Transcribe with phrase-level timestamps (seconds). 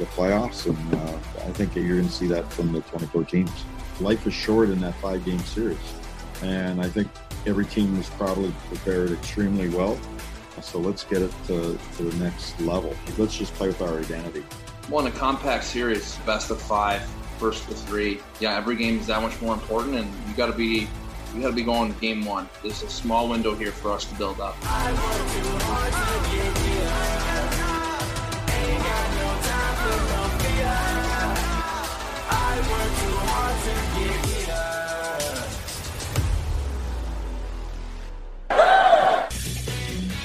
[0.00, 3.52] the playoffs, and uh, I think you're going to see that from the 24 teams.
[4.00, 5.78] Life is short in that five-game series,
[6.42, 7.08] and I think
[7.46, 10.00] every team was probably prepared extremely well.
[10.62, 12.94] So let's get it to, to the next level.
[13.16, 14.44] Let's just play with our identity.
[14.90, 17.02] Won a compact series, best of five,
[17.38, 18.20] first to three.
[18.40, 20.88] Yeah, every game is that much more important, and you got to be
[21.34, 22.48] you got to be going game one.
[22.62, 24.56] There's a small window here for us to build up.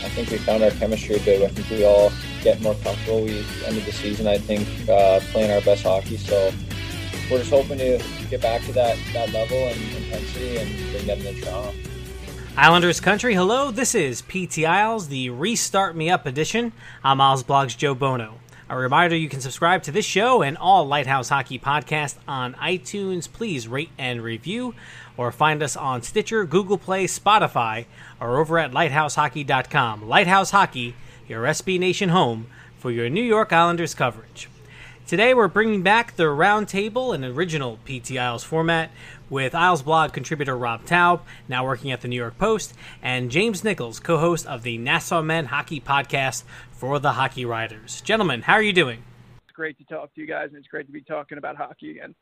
[0.05, 1.41] I think we found our chemistry a bit.
[1.41, 2.11] I think we all
[2.41, 3.23] get more comfortable.
[3.23, 6.17] We ended the season, I think, uh, playing our best hockey.
[6.17, 6.51] So
[7.31, 11.17] we're just hoping to get back to that, that level and intensity and bring that
[11.17, 11.73] into Toronto.
[12.57, 13.71] Islanders country, hello.
[13.71, 16.71] This is PT Isles, the Restart Me Up edition.
[17.03, 18.35] I'm Isles Blog's Joe Bono.
[18.67, 23.31] A reminder you can subscribe to this show and all Lighthouse Hockey podcasts on iTunes.
[23.31, 24.73] Please rate and review,
[25.17, 27.85] or find us on Stitcher, Google Play, Spotify,
[28.19, 30.09] or over at lighthousehockey.com.
[30.09, 30.95] Lighthouse Hockey,
[31.27, 34.49] your SB Nation home for your New York Islanders coverage.
[35.07, 38.89] Today we're bringing back the roundtable in original PT Isles format
[39.29, 42.73] with Isles blog contributor Rob Taub, now working at the New York Post,
[43.03, 48.01] and James Nichols, co-host of the Nassau Men Hockey Podcast for the Hockey Writers.
[48.01, 49.03] Gentlemen, how are you doing?
[49.43, 51.91] It's great to talk to you guys, and it's great to be talking about hockey
[51.91, 52.15] again.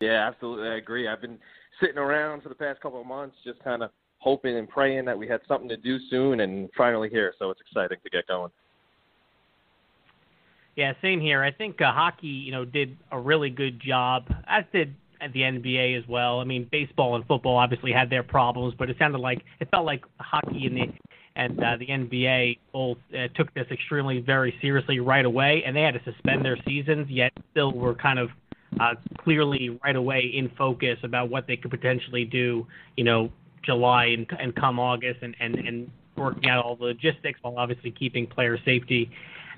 [0.00, 0.66] Yeah, absolutely.
[0.66, 1.06] I agree.
[1.06, 1.38] I've been
[1.80, 5.16] sitting around for the past couple of months, just kind of hoping and praying that
[5.16, 7.34] we had something to do soon, and finally here.
[7.38, 8.50] So it's exciting to get going.
[10.76, 11.42] Yeah, same here.
[11.42, 14.94] I think uh, hockey, you know, did a really good job, as did
[15.32, 16.40] the NBA as well.
[16.40, 19.86] I mean, baseball and football obviously had their problems, but it sounded like it felt
[19.86, 20.84] like hockey and the
[21.34, 25.82] and uh, the NBA both uh, took this extremely very seriously right away, and they
[25.82, 28.30] had to suspend their seasons, yet still were kind of
[28.80, 32.66] uh, clearly right away in focus about what they could potentially do,
[32.96, 33.30] you know,
[33.62, 37.90] July and, and come August, and, and and working out all the logistics while obviously
[37.90, 39.10] keeping player safety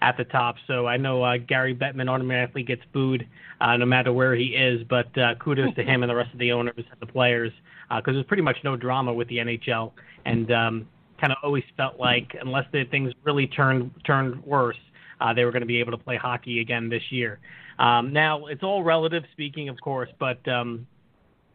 [0.02, 0.56] at the top.
[0.66, 3.26] So I know uh, Gary Bettman automatically gets booed
[3.60, 6.38] uh, no matter where he is, but uh, kudos to him and the rest of
[6.38, 7.52] the owners and the players
[7.96, 9.92] because there's pretty much no drama with the NHL,
[10.26, 10.88] and um,
[11.20, 14.76] kind of always felt like unless the things really turned turned worse,
[15.20, 17.38] uh, they were going to be able to play hockey again this year.
[17.78, 20.86] Um, now it's all relative speaking, of course, but um,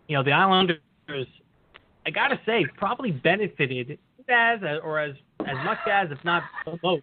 [0.08, 4.00] you know the Islanders, I gotta say, probably benefited
[4.30, 6.44] as or as as much as, if not
[6.82, 7.02] both,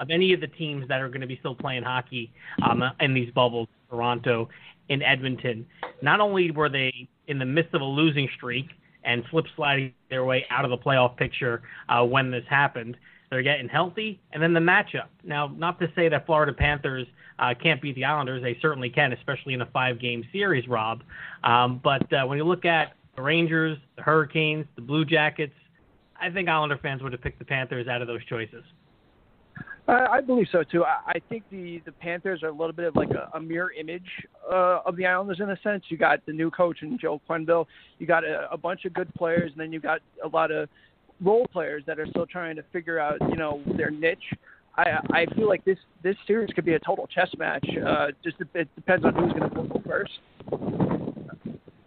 [0.00, 3.14] of any of the teams that are going to be still playing hockey um, in
[3.14, 4.48] these bubbles, Toronto,
[4.88, 5.66] in Edmonton.
[6.02, 8.68] Not only were they in the midst of a losing streak,
[9.04, 12.96] and flip sliding their way out of the playoff picture uh, when this happened.
[13.30, 15.08] They're getting healthy, and then the matchup.
[15.24, 17.06] Now, not to say that Florida Panthers
[17.38, 21.02] uh, can't beat the Islanders, they certainly can, especially in a five-game series, Rob.
[21.44, 25.54] Um, but uh, when you look at the Rangers, the Hurricanes, the Blue Jackets,
[26.20, 28.64] I think Islander fans would have picked the Panthers out of those choices.
[29.88, 30.84] Uh, I believe so too.
[30.84, 33.72] I, I think the the Panthers are a little bit of like a, a mirror
[33.72, 34.04] image
[34.50, 35.84] uh, of the Islanders in a sense.
[35.88, 37.64] You got the new coach and Joe Quenneville.
[37.98, 40.68] You got a, a bunch of good players, and then you got a lot of
[41.24, 44.18] role players that are still trying to figure out you know their niche.
[44.76, 47.66] I I feel like this this series could be a total chess match.
[47.86, 50.12] Uh, just it depends on who's going to blink first.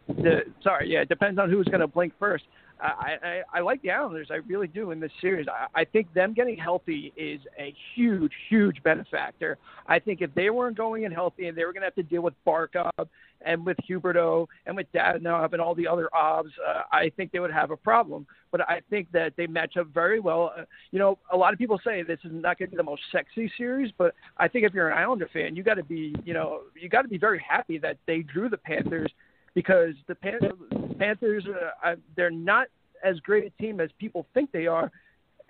[0.07, 2.45] The, sorry, yeah, it depends on who's going to blink first.
[2.81, 4.27] I, I, I like the Islanders.
[4.31, 5.47] I really do in this series.
[5.47, 9.57] I, I think them getting healthy is a huge, huge benefactor.
[9.87, 12.03] I think if they weren't going in healthy and they were going to have to
[12.03, 13.07] deal with Barkov
[13.45, 17.39] and with Huberdeau and with Dadonov and all the other obs, uh, I think they
[17.39, 18.25] would have a problem.
[18.51, 20.53] But I think that they match up very well.
[20.57, 22.83] Uh, you know, a lot of people say this is not going to be the
[22.83, 26.15] most sexy series, but I think if you're an Islander fan, you got to be,
[26.25, 29.11] you know, you got to be very happy that they drew the Panthers
[29.53, 30.53] because the Panthers,
[31.01, 31.43] Panthers
[31.83, 32.67] uh, they're not
[33.03, 34.91] as great a team as people think they are.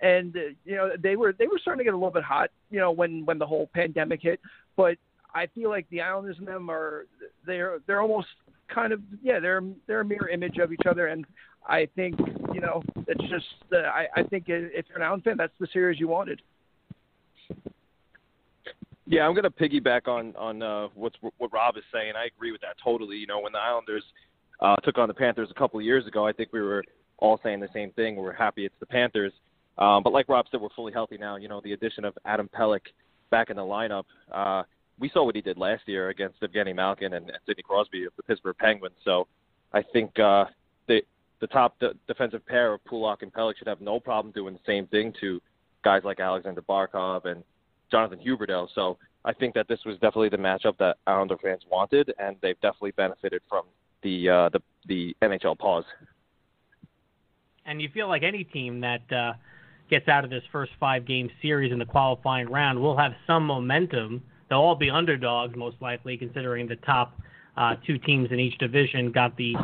[0.00, 2.50] And uh, you know they were they were starting to get a little bit hot,
[2.70, 4.40] you know, when when the whole pandemic hit.
[4.76, 4.96] But
[5.34, 7.06] I feel like the Islanders and them are
[7.46, 8.28] they're they're almost
[8.74, 11.08] kind of yeah they're they're a mirror image of each other.
[11.08, 11.26] And
[11.66, 12.18] I think
[12.54, 15.68] you know it's just uh, I I think if you're an Island fan, that's the
[15.72, 16.40] series you wanted.
[19.06, 22.14] Yeah, I'm going to piggyback on on uh, what's what Rob is saying.
[22.16, 23.18] I agree with that totally.
[23.18, 24.02] You know, when the Islanders
[24.62, 26.84] uh, took on the Panthers a couple of years ago, I think we were
[27.18, 28.16] all saying the same thing.
[28.16, 29.32] We're happy it's the Panthers.
[29.76, 31.36] Um, but like Rob said, we're fully healthy now.
[31.36, 32.82] You know, the addition of Adam Pelech
[33.30, 34.04] back in the lineup.
[34.30, 34.62] Uh,
[34.98, 38.22] we saw what he did last year against Evgeny Malkin and, Sidney Crosby of the
[38.22, 38.94] Pittsburgh Penguins.
[39.04, 39.26] So
[39.72, 40.44] I think uh,
[40.86, 41.02] the
[41.40, 44.60] the top de- defensive pair of Pulock and Pelech should have no problem doing the
[44.64, 45.40] same thing to
[45.82, 47.42] guys like Alexander Barkov and
[47.90, 48.68] Jonathan Huberdeau.
[48.74, 52.60] So I think that this was definitely the matchup that Islander fans wanted, and they've
[52.60, 53.64] definitely benefited from
[54.02, 55.84] the uh, the the NHL pause.
[57.64, 59.34] And you feel like any team that uh,
[59.88, 63.46] gets out of this first five game series in the qualifying round will have some
[63.46, 64.22] momentum.
[64.48, 67.18] They'll all be underdogs most likely, considering the top
[67.56, 69.54] uh, two teams in each division got the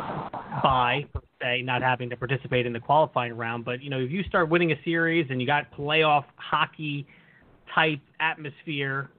[0.63, 3.65] bye per se, not having to participate in the qualifying round.
[3.65, 7.07] But you know, if you start winning a series and you got playoff hockey
[7.73, 9.09] type atmosphere,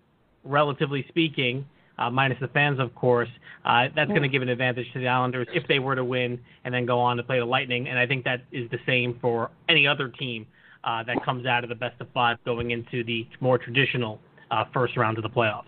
[0.45, 1.67] relatively speaking,
[2.01, 3.29] uh, minus the fans, of course,
[3.65, 6.41] uh, that's going to give an advantage to the Islanders if they were to win
[6.65, 7.89] and then go on to play the Lightning.
[7.89, 10.47] And I think that is the same for any other team
[10.83, 14.19] uh, that comes out of the best of five going into the more traditional
[14.51, 15.65] uh, first round of the playoffs.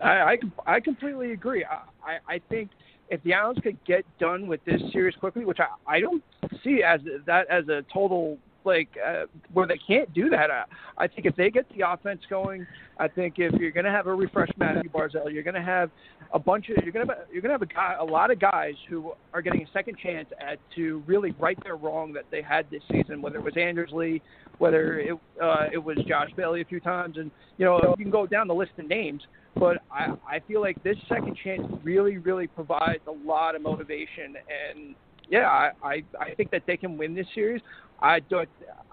[0.00, 1.64] I, I, I completely agree.
[1.64, 2.70] I, I, I think
[3.08, 6.24] if the Islanders could get done with this series quickly, which I, I don't
[6.64, 10.50] see as that as a total like uh, where they can't do that.
[10.50, 10.64] Uh,
[10.98, 12.66] I think if they get the offense going,
[12.98, 15.90] I think if you're going to have a refreshed Mathew Barzal, you're going to have
[16.32, 18.40] a bunch of you're going to you're going to have a guy, a lot of
[18.40, 22.42] guys who are getting a second chance at to really right their wrong that they
[22.42, 23.20] had this season.
[23.22, 24.22] Whether it was Anders Lee,
[24.58, 28.10] whether it uh, it was Josh Bailey a few times, and you know you can
[28.10, 29.22] go down the list of names.
[29.54, 34.34] But I, I feel like this second chance really, really provides a lot of motivation
[34.72, 34.94] and
[35.30, 37.62] yeah, I, I I think that they can win this series.
[38.00, 38.44] I do.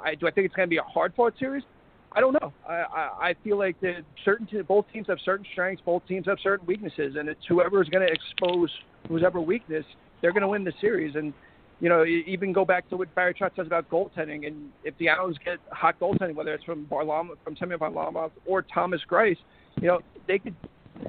[0.03, 0.27] I do.
[0.27, 1.63] I think it's going to be a hard fought series.
[2.11, 2.51] I don't know.
[2.67, 6.37] I, I, I feel like the certain both teams have certain strengths, both teams have
[6.41, 8.71] certain weaknesses, and it's whoever is going to expose
[9.07, 9.85] whoever weakness,
[10.21, 11.15] they're going to win the series.
[11.15, 11.33] And
[11.79, 15.09] you know, even go back to what Barry Trotz says about goaltending, and if the
[15.09, 19.37] Islanders get hot goaltending, whether it's from Varlamov, from Semyon Varlamov or Thomas Greiss,
[19.79, 20.55] you know, they could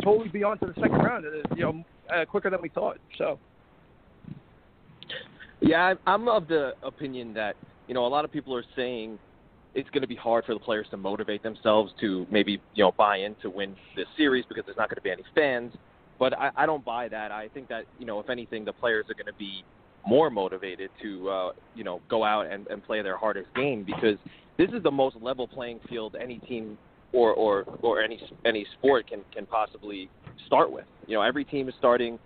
[0.04, 1.84] totally be on to the second round, uh, you know,
[2.14, 2.98] uh, quicker than we thought.
[3.18, 3.38] So.
[5.60, 7.56] Yeah, I'm of the opinion that
[7.90, 9.18] you know, a lot of people are saying
[9.74, 12.92] it's going to be hard for the players to motivate themselves to maybe you know
[12.96, 15.72] buy in to win this series because there's not going to be any fans.
[16.16, 17.32] But I, I don't buy that.
[17.32, 19.64] I think that you know if anything, the players are going to be
[20.06, 24.18] more motivated to uh, you know go out and, and play their hardest game because
[24.56, 26.78] this is the most level playing field any team
[27.12, 30.08] or or or any any sport can can possibly
[30.46, 30.86] start with.
[31.08, 32.20] You know, every team is starting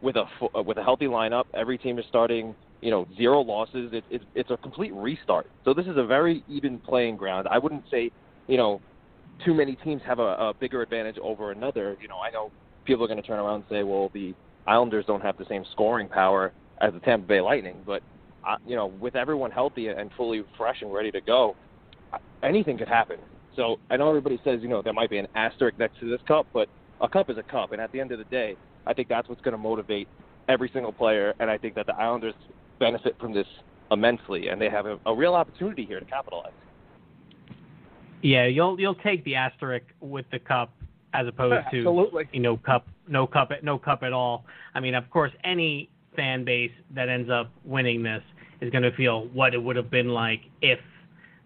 [0.00, 1.44] with a with a healthy lineup.
[1.52, 2.54] Every team is starting
[2.84, 3.90] you know, zero losses.
[3.94, 5.46] It, it, it's a complete restart.
[5.64, 7.48] So this is a very even playing ground.
[7.50, 8.10] I wouldn't say,
[8.46, 8.80] you know,
[9.42, 11.96] too many teams have a, a bigger advantage over another.
[12.00, 12.52] You know, I know
[12.84, 14.34] people are going to turn around and say, well, the
[14.66, 18.02] Islanders don't have the same scoring power as the Tampa Bay Lightning, but
[18.46, 21.56] uh, you know, with everyone healthy and fully fresh and ready to go,
[22.42, 23.16] anything could happen.
[23.56, 26.20] So I know everybody says, you know, there might be an asterisk next to this
[26.28, 26.68] cup, but
[27.00, 29.26] a cup is a cup, and at the end of the day, I think that's
[29.28, 30.06] what's going to motivate
[30.48, 32.34] every single player, and I think that the Islanders
[32.78, 33.46] benefit from this
[33.90, 36.52] immensely, and they have a, a real opportunity here to capitalize.
[38.22, 40.72] Yeah, you'll you'll take the asterisk with the cup
[41.12, 42.28] as opposed to Absolutely.
[42.32, 44.44] you know cup no cup no cup at all.
[44.74, 48.22] I mean, of course, any fan base that ends up winning this
[48.60, 50.78] is going to feel what it would have been like if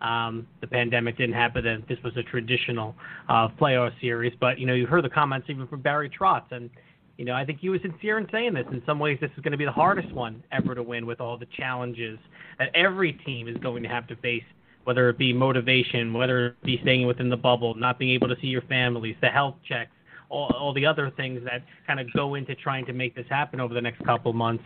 [0.01, 2.95] um, the pandemic didn't happen and this was a traditional
[3.29, 4.33] uh, playoff series.
[4.39, 6.71] But you know, you heard the comments even from Barry Trotz, and
[7.19, 8.65] you know, I think he was sincere in saying this.
[8.71, 11.21] In some ways, this is going to be the hardest one ever to win with
[11.21, 12.17] all the challenges
[12.61, 14.45] that every team is going to have to face.
[14.85, 18.37] Whether it be motivation, whether it be staying within the bubble, not being able to
[18.41, 19.91] see your families, the health checks,
[20.31, 23.61] all, all the other things that kind of go into trying to make this happen
[23.61, 24.65] over the next couple of months.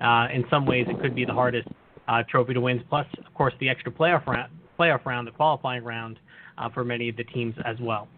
[0.00, 1.66] Uh, in some ways, it could be the hardest
[2.06, 2.84] uh, trophy to win.
[2.88, 6.18] Plus, of course, the extra playoff round, playoff round, the qualifying round
[6.58, 8.08] uh, for many of the teams as well.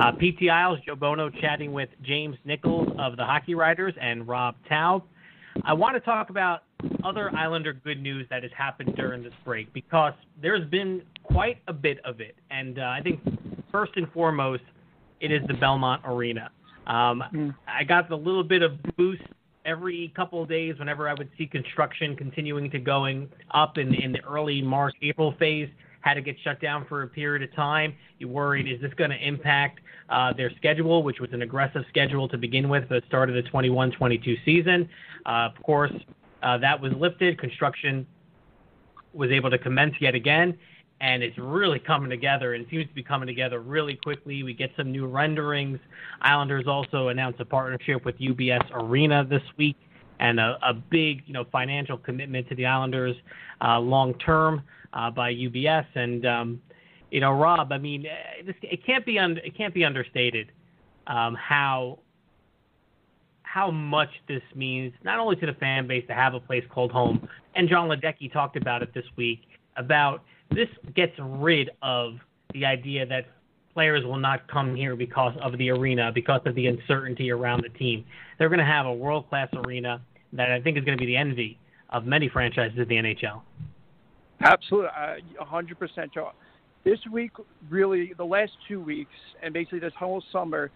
[0.00, 4.54] Uh, PT Isles, Joe Bono chatting with James Nichols of the Hockey Writers and Rob
[4.70, 5.02] Taub.
[5.64, 6.64] I want to talk about
[7.04, 11.72] other Islander good news that has happened during this break because there's been quite a
[11.72, 12.34] bit of it.
[12.50, 13.20] And uh, I think
[13.70, 14.62] first and foremost,
[15.20, 16.50] it is the Belmont Arena.
[16.86, 17.54] Um, Mm.
[17.66, 19.22] I got a little bit of boost
[19.64, 24.12] every couple of days whenever I would see construction continuing to going up in, in
[24.12, 25.68] the early March April phase
[26.04, 27.94] had to get shut down for a period of time.
[28.18, 29.80] You worried, is this going to impact
[30.10, 33.42] uh, their schedule, which was an aggressive schedule to begin with the start of the
[33.42, 34.86] 21 22 season?
[35.24, 35.92] Uh, of course,
[36.42, 37.38] uh, that was lifted.
[37.38, 38.06] Construction
[39.14, 40.58] was able to commence yet again,
[41.00, 44.42] and it's really coming together and seems to be coming together really quickly.
[44.42, 45.78] We get some new renderings.
[46.20, 49.78] Islanders also announced a partnership with UBS Arena this week
[50.20, 53.16] and a, a big, you know, financial commitment to the Islanders
[53.64, 55.86] uh, long term uh, by UBS.
[55.94, 56.62] And um,
[57.10, 60.50] you know, Rob, I mean, eh, this, it can't be un, it can't be understated
[61.06, 61.98] um, how
[63.42, 66.90] how much this means not only to the fan base to have a place called
[66.90, 67.28] home.
[67.54, 69.42] And Jon Ledecky talked about it this week
[69.76, 72.14] about this gets rid of
[72.52, 73.26] the idea that
[73.74, 77.78] players will not come here because of the arena, because of the uncertainty around the
[77.78, 78.04] team.
[78.38, 80.00] They're going to have a world class arena
[80.32, 81.58] that I think is going to be the envy
[81.90, 83.42] of many franchises in the NHL.
[84.40, 86.30] Absolutely, uh, 100%, Joe.
[86.84, 87.32] This week,
[87.70, 89.12] really, the last two weeks,
[89.42, 90.70] and basically this whole summer,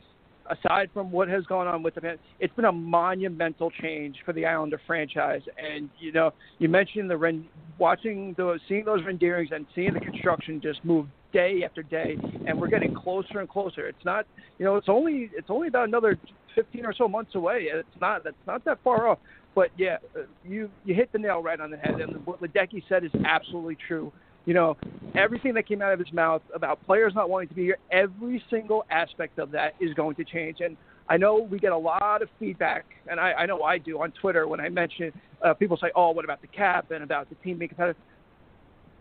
[0.48, 4.32] aside from what has gone on with the pan- it's been a monumental change for
[4.32, 5.42] the Islander franchise.
[5.58, 10.00] And you know, you mentioned the ren- watching those, seeing those renderings, and seeing the
[10.00, 12.16] construction just move day after day,
[12.46, 13.86] and we're getting closer and closer.
[13.86, 14.26] It's not,
[14.58, 16.18] you know, it's only it's only about another
[16.54, 17.68] 15 or so months away.
[17.70, 19.18] It's not that's not that far off.
[19.54, 22.82] But yeah, uh, you you hit the nail right on the head, and what Ledecky
[22.88, 24.12] said is absolutely true.
[24.44, 24.76] You know,
[25.14, 28.42] everything that came out of his mouth about players not wanting to be here, every
[28.48, 30.58] single aspect of that is going to change.
[30.60, 30.76] And
[31.08, 34.12] I know we get a lot of feedback, and I, I know I do on
[34.12, 35.12] Twitter when I mention
[35.44, 38.00] uh, people say, "Oh, what about the cap and about the team being competitive?"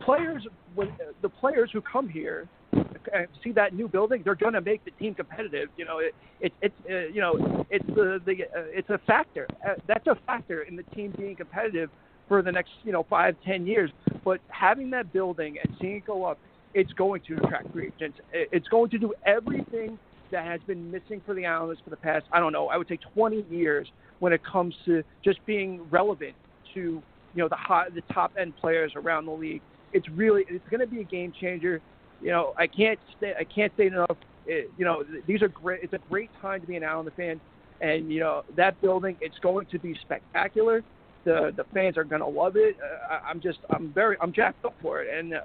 [0.02, 4.62] Players, when the players who come here and see that new building, they're going to
[4.62, 5.70] make the team competitive.
[5.78, 9.48] You know, it, it, it's uh, you know, it's the, the uh, it's a factor.
[9.66, 11.90] Uh, that's a factor in the team being competitive
[12.28, 13.92] for the next you know five ten years.
[14.24, 16.38] But having that building and seeing it go up,
[16.74, 18.20] it's going to attract free agents.
[18.32, 19.98] It's going to do everything
[20.32, 22.88] that has been missing for the Islanders for the past I don't know I would
[22.88, 23.88] say 20 years
[24.20, 26.36] when it comes to just being relevant
[26.74, 29.62] to you know the hot the top end players around the league.
[29.94, 31.82] It's really it's going to be a game changer.
[32.22, 34.18] You know I can't stay I can't say enough.
[34.46, 35.82] It, you know these are great.
[35.84, 37.40] It's a great time to be an Islander fan,
[37.82, 40.84] and you know that building it's going to be spectacular
[41.28, 42.78] the the fans are going to love it.
[42.82, 45.42] Uh, I, I'm just I'm very I'm jacked up for it, and uh,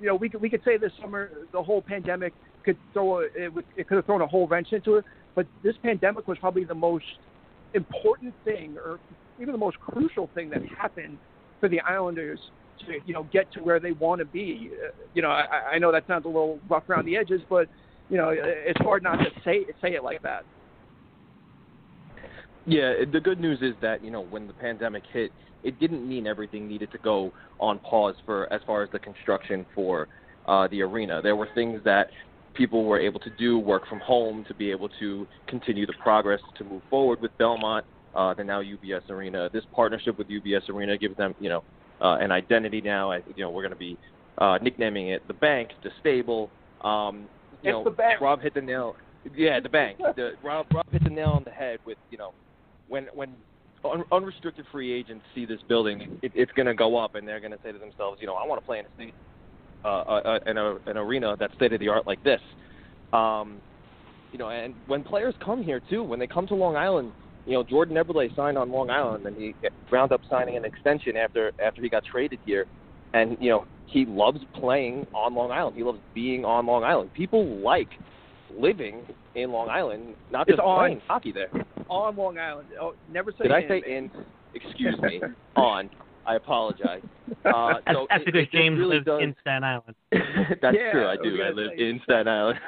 [0.00, 3.22] you know we could we could say this summer the whole pandemic could throw a,
[3.34, 6.64] it, it could have thrown a whole wrench into it, but this pandemic was probably
[6.64, 7.04] the most
[7.72, 9.00] important thing, or
[9.40, 11.16] even the most crucial thing that happened
[11.58, 12.38] for the Islanders
[12.80, 14.70] to you know get to where they want to be.
[14.72, 17.68] Uh, you know I, I know that sounds a little rough around the edges, but
[18.08, 20.44] you know it's hard not to say say it like that.
[22.66, 26.26] Yeah, the good news is that you know when the pandemic hit, it didn't mean
[26.26, 30.08] everything needed to go on pause for as far as the construction for
[30.46, 31.20] uh, the arena.
[31.22, 32.08] There were things that
[32.54, 36.40] people were able to do, work from home, to be able to continue the progress
[36.56, 39.50] to move forward with Belmont, uh, the now UBS Arena.
[39.52, 41.64] This partnership with UBS Arena gives them you know
[42.00, 43.12] uh, an identity now.
[43.12, 43.98] I, you know we're going to be
[44.38, 46.50] uh, nicknaming it the Bank, the Stable.
[46.82, 47.28] Um,
[47.62, 48.20] you it's know, the bank.
[48.20, 48.96] Rob hit the nail.
[49.34, 49.98] Yeah, the bank.
[50.16, 52.32] The, Rob, Rob hit the nail on the head with you know
[52.88, 53.34] when when
[53.84, 57.40] un- unrestricted free agents see this building, it, it's going to go up, and they're
[57.40, 59.14] going to say to themselves, you know, I want to play in a state,
[59.84, 62.40] uh, uh, in a, an arena that's state of the art like this.
[63.12, 63.58] Um,
[64.32, 67.12] you know, and when players come here too, when they come to Long Island,
[67.46, 69.54] You know, Jordan Eberle signed on Long Island, and he
[69.92, 72.66] wound up signing an extension after after he got traded here.
[73.12, 75.76] And you know, he loves playing on Long Island.
[75.76, 77.12] He loves being on Long Island.
[77.12, 77.88] People like
[78.58, 79.02] living
[79.34, 80.78] in Long Island, not It's just on.
[80.80, 81.50] playing hockey there.
[81.88, 82.68] On Long Island.
[82.80, 83.90] Oh, never say Did I say man.
[83.96, 84.10] in?
[84.54, 85.20] Excuse me.
[85.56, 85.90] on.
[86.26, 87.02] I apologize.
[87.44, 89.94] Uh, That's, so that's it- because it James really lives does, in Staten Island.
[90.62, 91.06] That's Yeah, true.
[91.06, 91.42] I I do.
[91.42, 92.58] I live in Staten Island.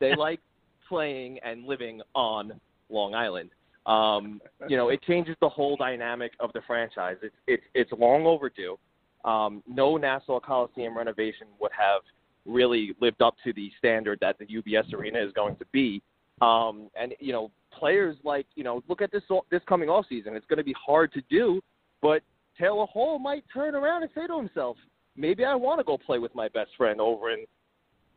[0.00, 0.40] they like
[0.88, 2.52] playing and living on
[2.90, 3.50] Long Island.
[3.86, 7.16] Um, you know, it changes the whole dynamic of the franchise.
[7.22, 8.78] It's it's it's long overdue.
[9.24, 12.02] Um, no Nassau Coliseum renovation would have
[12.44, 16.02] really lived up to the standard that the UBS Arena is going to be.
[16.40, 20.36] Um, and you know, players like you know, look at this this coming off season.
[20.36, 21.60] It's going to be hard to do,
[22.00, 22.22] but
[22.58, 24.76] Taylor Hall might turn around and say to himself,
[25.16, 27.44] maybe I want to go play with my best friend over in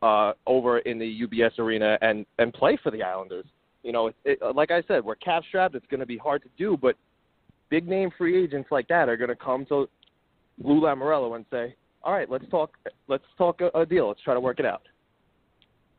[0.02, 3.46] uh, over in the UBS arena and and play for the Islanders.
[3.86, 5.74] You know, it, it, like I said, we're cap strapped.
[5.74, 6.96] It's going to be hard to do, but
[7.70, 9.88] big name free agents like that are going to come to
[10.62, 12.72] Lou Lamoriello and say, "All right, let's talk.
[13.08, 14.08] Let's talk a, a deal.
[14.08, 14.82] Let's try to work it out."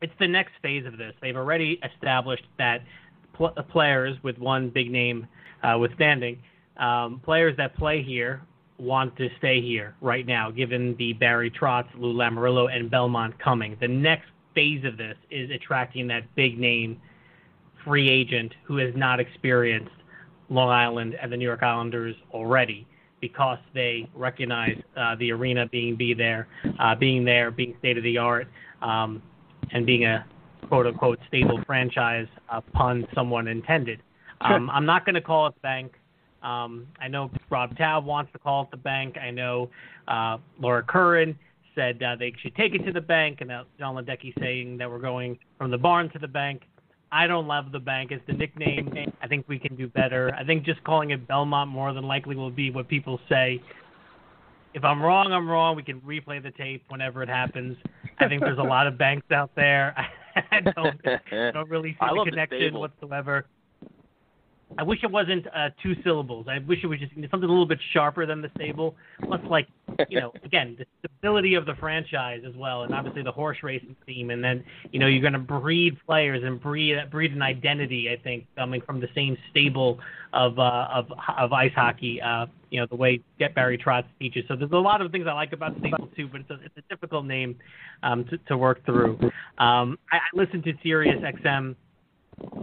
[0.01, 1.13] it's the next phase of this.
[1.21, 2.83] They've already established that
[3.33, 5.27] pl- players with one big name
[5.63, 6.39] uh, withstanding,
[6.77, 8.41] um, players that play here
[8.77, 13.75] want to stay here right now, given the Barry Trotz, Lou Lamoriello, and Belmont coming.
[13.81, 17.01] The next phase of this is attracting that big name
[17.83, 19.91] free agent who has not experienced
[20.49, 22.87] Long Island and the New York Islanders already
[23.19, 26.47] because they recognize uh, the arena being be there,
[26.79, 28.47] uh, being there, being state of the art,
[28.81, 29.21] um,
[29.71, 30.25] and being a
[30.67, 34.01] quote unquote stable franchise, uh, pun someone intended.
[34.41, 35.93] Um, I'm not going to call it the bank.
[36.43, 39.17] Um, I know Rob Taub wants to call it the bank.
[39.17, 39.69] I know
[40.07, 41.37] uh, Laura Curran
[41.73, 44.99] said uh, they should take it to the bank, and Jon Ledecky saying that we're
[44.99, 46.63] going from the barn to the bank.
[47.11, 48.93] I don't love the bank as the nickname.
[49.21, 50.33] I think we can do better.
[50.37, 53.61] I think just calling it Belmont more than likely will be what people say.
[54.73, 55.75] If I'm wrong, I'm wrong.
[55.75, 57.77] We can replay the tape whenever it happens.
[58.19, 59.95] I think there's a lot of banks out there.
[60.51, 63.45] I don't, I don't really see I the love the connection whatsoever.
[64.77, 66.47] I wish it wasn't uh, two syllables.
[66.49, 68.95] I wish it was just something a little bit sharper than the stable.
[69.23, 69.67] Plus, like,
[70.09, 73.95] you know, again, the stability of the franchise as well, and obviously the horse racing
[74.05, 78.09] theme, and then you know you're going to breed players and breed breed an identity.
[78.11, 79.99] I think coming from the same stable
[80.33, 82.21] of uh, of of ice hockey.
[82.21, 84.43] Uh, you know, the way Get Barry Trotz teaches.
[84.49, 86.77] So there's a lot of things I like about stable too, but it's a it's
[86.77, 87.55] a difficult name
[88.03, 89.17] um, to to work through.
[89.57, 91.75] Um, I, I listened to Sirius XM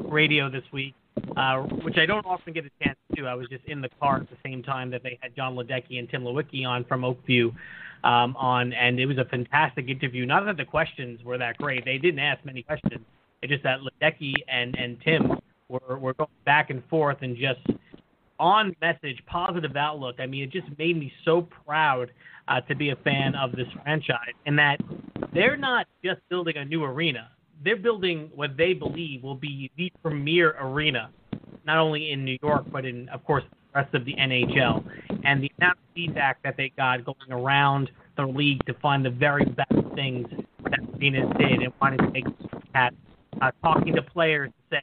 [0.06, 0.94] radio this week
[1.36, 3.26] uh, which I don't often get a chance to.
[3.26, 5.98] I was just in the car at the same time that they had Jon Ledecky
[5.98, 7.52] and Tim Leiweke on from Oak View
[8.04, 10.26] um, on, and it was a fantastic interview.
[10.26, 13.00] Not that the questions were that great; they didn't ask many questions.
[13.42, 17.60] It's just that Ledecky and and Tim were were going back and forth and just
[18.38, 20.16] on message, positive outlook.
[20.18, 22.10] I mean, it just made me so proud
[22.48, 24.80] uh, to be a fan of this franchise, and that
[25.32, 27.30] they're not just building a new arena
[27.62, 31.10] they're building what they believe will be the premier arena,
[31.64, 34.84] not only in New York, but in, of course, the rest of the NHL.
[35.24, 39.10] And the amount of feedback that they got going around the league to find the
[39.10, 40.26] very best things
[40.64, 42.26] that Venus did and wanting to make
[42.74, 42.94] that,
[43.40, 44.82] uh, talking to players to say,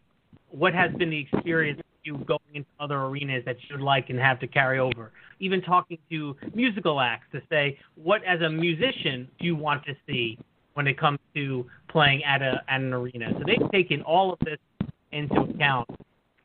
[0.50, 4.20] what has been the experience for you going into other arenas that you'd like and
[4.20, 5.12] have to carry over?
[5.40, 9.96] Even talking to musical acts to say, what as a musician do you want to
[10.08, 10.38] see
[10.74, 13.32] when it comes to playing at a at an arena.
[13.38, 14.60] So they've taken all of this
[15.12, 15.90] into account,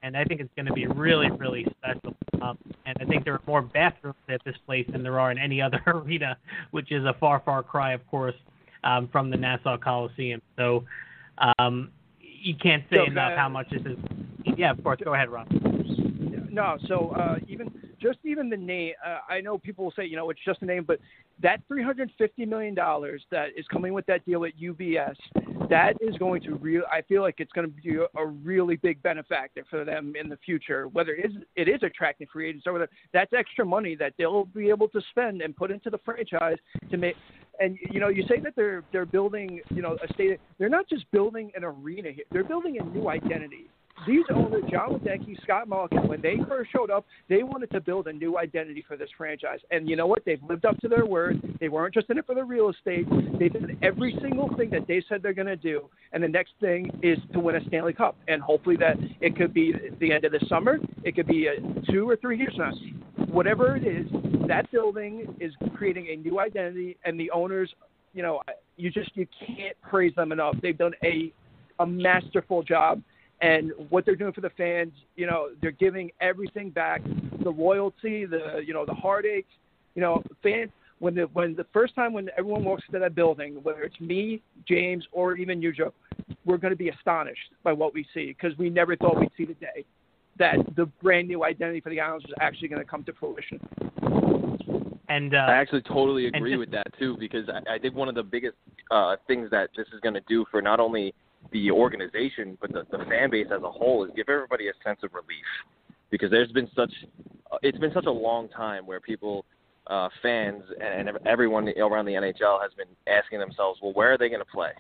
[0.03, 2.15] and I think it's going to be really really special.
[2.43, 5.39] Um, and I think there are more bathrooms at this place than there are in
[5.39, 6.37] any other arena,
[6.71, 8.35] which is a far far cry, of course,
[8.85, 10.43] um, from the Nassau Coliseum.
[10.57, 10.85] So
[11.59, 13.99] um, you can't say So, enough how much this is.
[14.57, 15.01] Yeah, of course.
[15.03, 15.49] Go ahead, Rob.
[16.51, 17.71] No, so uh, even
[18.07, 18.93] just even the name.
[19.05, 20.99] Uh, I know people will say, you know, it's just a name, but
[21.43, 25.15] that three hundred fifty million dollars that is coming with that deal at UBS,
[25.69, 26.83] that is going to real.
[26.93, 30.39] I feel like it's going to be a really big benefactor for them in the
[30.45, 30.89] future.
[30.89, 34.45] Whether it is it is attracting free agents or whether that's extra money that they'll
[34.45, 36.59] be able to spend and put into the franchise
[36.91, 37.17] to make.
[37.59, 40.41] And you know, you say that they're they're building, you know, a state.
[40.59, 43.69] They're not just building an arena here; they're building a new identity
[44.07, 48.07] these owners, Jon Ledecky, Scott Malkin, when they first showed up, they wanted to build
[48.09, 49.61] a new identity for this franchise.
[49.71, 50.25] And you know what?
[50.25, 51.41] They've lived up to their word.
[51.61, 53.07] They weren't just in it for the real estate.
[53.39, 55.89] They did every single thing that they said they're going to do.
[56.13, 58.17] And the next thing is to win a Stanley Cup.
[58.29, 60.79] And hopefully that it could be the end of the summer.
[61.03, 63.27] It could be uh, two or three years from now.
[63.27, 64.07] Whatever it is,
[64.47, 66.97] that building is creating a new identity.
[67.05, 67.75] And the owners,
[68.15, 68.41] you know,
[68.77, 70.55] you just you can't praise them enough.
[70.63, 71.33] They've done a
[71.79, 73.03] a masterful job
[73.41, 74.93] and what they're doing for the fans.
[75.17, 77.03] You know, they're giving everything back,
[77.43, 79.47] the loyalty, the you know the heartache.
[79.95, 83.55] You know, fans when the when the first time when everyone walks into that building,
[83.63, 85.93] whether it's me, James, or even you, Joe,
[86.45, 89.45] we're going to be astonished by what we see because we never thought we'd see
[89.45, 89.85] the day
[90.39, 93.61] that the brand new identity for the Islanders is actually going to come to fruition.
[95.09, 98.09] And uh, I actually totally agree just, with that too because I, I think one
[98.09, 98.57] of the biggest
[98.91, 101.15] uh, things that this is going to do for not only
[101.53, 104.99] the organization but the, the fan base as a whole is give everybody a sense
[105.03, 105.47] of relief
[106.11, 106.93] because there's been such
[107.53, 109.45] uh, it's been such a long time where people
[109.89, 114.29] uh, fans and everyone around the NHL has been asking themselves, well, where are they
[114.29, 114.71] going to play?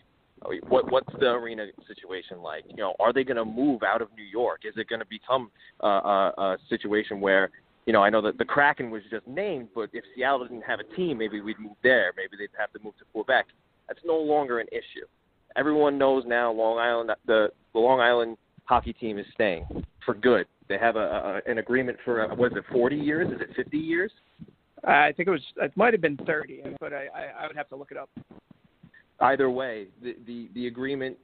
[0.68, 2.64] What what's the arena situation like?
[2.68, 4.60] You know, are they going to move out of New York?
[4.64, 5.50] Is it going to become
[5.82, 7.50] uh, a, a situation where
[7.86, 10.80] you know, I know that the Kraken was just named, but if Seattle didn't have
[10.80, 12.12] a team, maybe we'd move there.
[12.16, 13.46] Maybe they'd have to move to Quebec.
[13.86, 15.06] That's no longer an issue.
[15.56, 19.66] Everyone knows now Long Island, the, the Long Island hockey team is staying
[20.04, 20.46] for good.
[20.68, 23.28] They have a, a an agreement for uh, what is it, 40 years?
[23.32, 24.10] Is it 50 years?
[24.84, 25.42] I think it was.
[25.56, 28.10] It might have been 30, but I, I, I would have to look it up.
[29.20, 31.16] Either way, the the, the agreement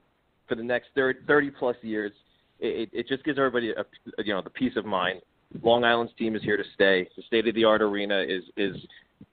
[0.48, 2.12] for the next 30, 30 plus years,
[2.60, 3.84] it, it just gives everybody a,
[4.22, 5.20] you know the peace of mind.
[5.62, 7.08] Long Island's team is here to stay.
[7.16, 8.76] The state of the art arena is is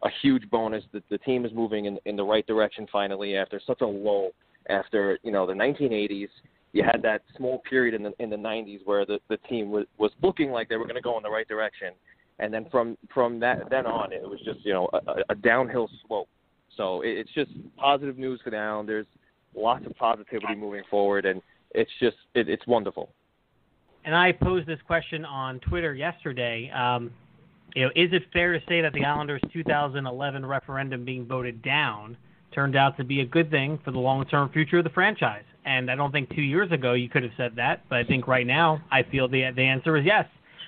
[0.04, 0.84] a huge bonus.
[0.92, 4.32] That the team is moving in in the right direction finally after such a lull.
[4.68, 6.30] After you know the 1980s,
[6.74, 9.86] you had that small period in the in the 90s where the the team was
[9.98, 11.94] was looking like they were going to go in the right direction,
[12.40, 15.90] and then from from that then on, it was just you know a, a downhill
[16.06, 16.30] slope.
[16.78, 19.08] So it, it's just positive news for the There's
[19.56, 21.42] Lots of positivity moving forward, and
[21.72, 23.10] it's just it, it's wonderful.
[24.06, 26.72] And I posed this question on Twitter yesterday.
[26.72, 27.12] Um,
[27.76, 32.16] you know, is it fair to say that the Islanders' 2011 referendum being voted down
[32.54, 35.44] turned out to be a good thing for the long-term future of the franchise?
[35.66, 38.28] And I don't think two years ago you could have said that, but I think
[38.28, 40.26] right now I feel the the answer is yes.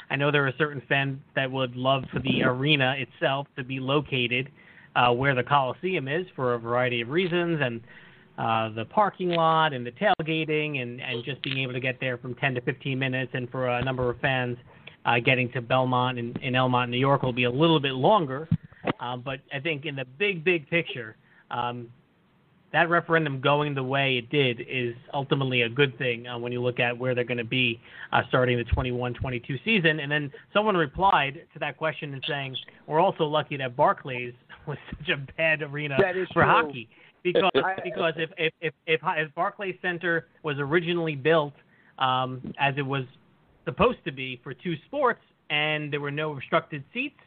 [0.09, 3.79] I know there are certain fans that would love for the arena itself to be
[3.79, 4.49] located
[4.95, 7.81] uh, where the Coliseum is for a variety of reasons, and
[8.37, 12.17] uh, the parking lot and the tailgating, and, and just being able to get there
[12.17, 14.57] from 10 to 15 minutes, and for a number of fans,
[15.05, 18.47] uh, getting to Belmont and in Elmont, New York, will be a little bit longer.
[18.99, 21.15] Uh, but I think in the big, big picture,
[21.51, 21.87] um,
[22.73, 26.61] that referendum going the way it did is ultimately a good thing uh, when you
[26.61, 27.79] look at where they're going to be
[28.13, 29.99] uh, starting the 21-22 season.
[29.99, 32.55] And then someone replied to that question and saying,
[32.87, 34.33] "We're also lucky that Barclays
[34.67, 35.97] was such a bad arena
[36.33, 36.43] for true.
[36.43, 36.89] hockey."
[37.23, 37.51] Because
[37.83, 41.53] because if if if if, if Barclays Center was originally built
[41.99, 43.03] um, as it was
[43.65, 47.19] supposed to be for two sports, and there were no obstructed seats,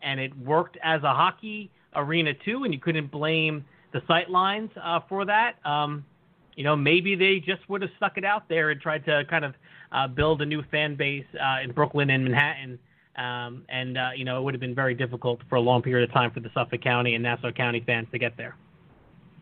[0.00, 4.70] and it worked as a hockey arena too, and you couldn't blame the sight lines
[4.82, 5.54] uh, for that.
[5.64, 6.04] Um,
[6.56, 9.44] you know, maybe they just would have stuck it out there and tried to kind
[9.44, 9.54] of
[9.90, 12.78] uh, build a new fan base uh, in Brooklyn and Manhattan.
[13.16, 16.08] Um, and uh, you know, it would have been very difficult for a long period
[16.08, 18.56] of time for the Suffolk County and Nassau County fans to get there.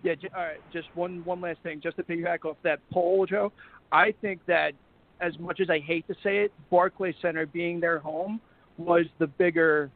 [0.03, 0.61] Yeah, all right.
[0.73, 3.53] Just one one last thing, just to piggyback off that poll, Joe.
[3.93, 4.73] I think that
[5.21, 8.41] as much as I hate to say it, Barclays Center being their home
[8.79, 9.91] was the bigger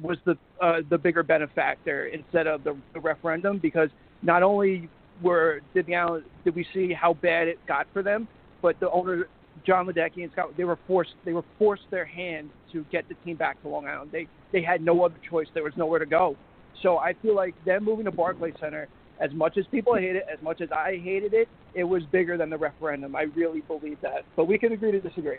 [0.00, 3.88] was the uh, the bigger benefactor instead of the, the referendum because
[4.22, 4.88] not only
[5.22, 8.28] were did the did we see how bad it got for them,
[8.62, 9.28] but the owner
[9.66, 13.14] Jon Ledecky and Scott they were forced they were forced their hand to get the
[13.24, 14.10] team back to Long Island.
[14.12, 15.46] They they had no other choice.
[15.54, 16.36] There was nowhere to go.
[16.82, 18.88] So I feel like them moving to Barclays Center,
[19.20, 22.36] as much as people hate it, as much as I hated it, it was bigger
[22.36, 23.16] than the referendum.
[23.16, 24.24] I really believe that.
[24.36, 25.38] But we can agree to disagree.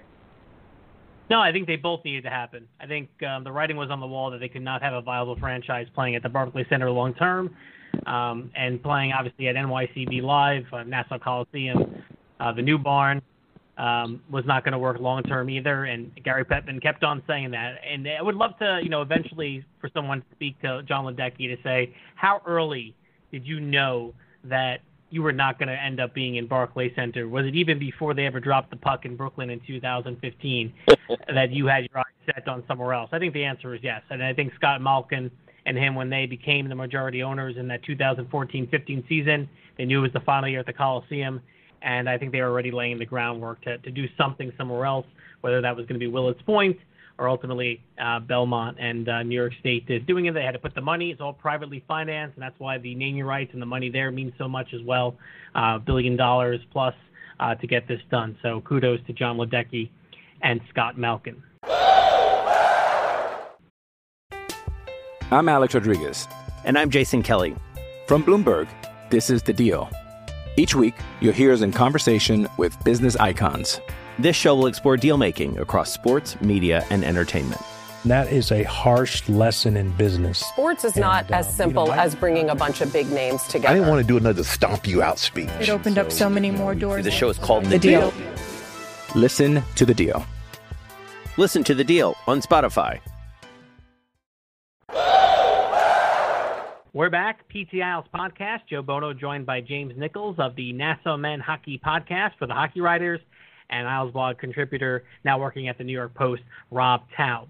[1.30, 2.68] No, I think they both needed to happen.
[2.80, 5.02] I think um, the writing was on the wall that they could not have a
[5.02, 7.56] viable franchise playing at the Barclays Center long term,
[8.08, 12.04] um, and playing obviously at NYCB Live, uh, Nassau Coliseum,
[12.40, 13.22] uh, the new barn
[13.78, 15.86] um, was not going to work long term either.
[15.86, 17.76] And Gary Bettman kept on saying that.
[17.90, 21.56] And I would love to, you know, eventually for someone to speak to Jon Ledecky
[21.56, 22.96] to say how early
[23.32, 24.14] did you know
[24.44, 27.28] that you were not going to end up being in Barclay Center?
[27.28, 30.74] Was it even before they ever dropped the puck in Brooklyn in 2015
[31.34, 33.10] that you had your eyes set on somewhere else?
[33.12, 34.02] I think the answer is yes.
[34.10, 35.32] And I think Scott Malkin
[35.66, 40.02] and him, when they became the majority owners in that 2014-15 season, they knew it
[40.02, 41.42] was the final year at the Coliseum,
[41.82, 45.06] and I think they were already laying the groundwork to, to do something somewhere else,
[45.42, 46.78] whether that was going to be Willets Point
[47.20, 50.34] or ultimately uh, Belmont and uh, New York State is doing it.
[50.34, 51.12] They had to put the money.
[51.12, 54.34] It's all privately financed, and that's why the naming rights and the money there means
[54.38, 55.18] so much as well.
[55.54, 56.96] Uh, billion dollars plus
[57.40, 58.38] uh, to get this done.
[58.42, 59.90] So kudos to Jon Ledecky
[60.42, 61.44] and Scott Malkin.
[65.32, 66.28] I'm Alex Rodriguez.
[66.64, 67.56] And I'm Jason Kelly.
[68.08, 68.68] From Bloomberg,
[69.12, 69.90] this is The Deal.
[70.58, 73.80] Each week, you'll hear us in conversation with business icons.
[74.20, 77.62] This show will explore deal making across sports, media, and entertainment.
[78.06, 80.40] That is a harsh lesson in business.
[80.40, 82.92] Sports is not And, uh, as simple you know, I- as bringing a bunch of
[82.94, 83.70] big names together.
[83.70, 85.50] I didn't want to do another stomp you out speech.
[85.60, 87.04] It opened up so many more doors.
[87.06, 88.14] The show is called The Deal.
[89.16, 90.26] Listen to the deal.
[91.38, 93.00] Listen to the deal on Spotify.
[96.92, 98.62] We're back, PT Isles podcast.
[98.70, 102.82] Joe Bono joined by James Nichols of the Nassau Men Hockey Podcast for the Hockey
[102.82, 103.20] Writers,
[103.70, 107.48] and Isles Blog contributor, now working at the New York Post, Rob Taub.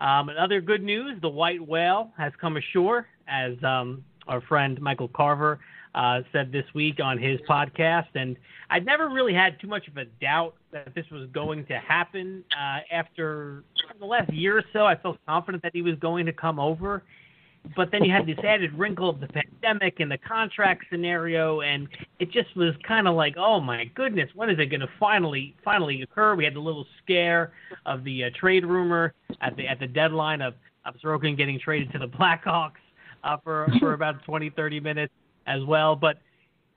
[0.00, 5.08] Um, another good news: the white whale has come ashore, as um, our friend Michael
[5.08, 5.60] Carver
[5.94, 8.08] uh, said this week on his podcast.
[8.14, 8.36] And
[8.70, 12.44] I'd never really had too much of a doubt that this was going to happen.
[12.52, 13.64] Uh, after
[13.98, 17.02] the last year or so, I felt confident that he was going to come over.
[17.76, 21.88] But then you had this added wrinkle of the pandemic and the contract scenario, and
[22.18, 25.56] it just was kind of like, oh my goodness, when is it going to finally
[25.64, 26.34] finally occur?
[26.34, 27.52] We had the little scare
[27.86, 31.90] of the uh, trade rumor at the at the deadline of of Sorokin getting traded
[31.92, 32.72] to the Blackhawks
[33.24, 35.12] uh, for for about 20, 30 minutes
[35.46, 35.96] as well.
[35.96, 36.18] But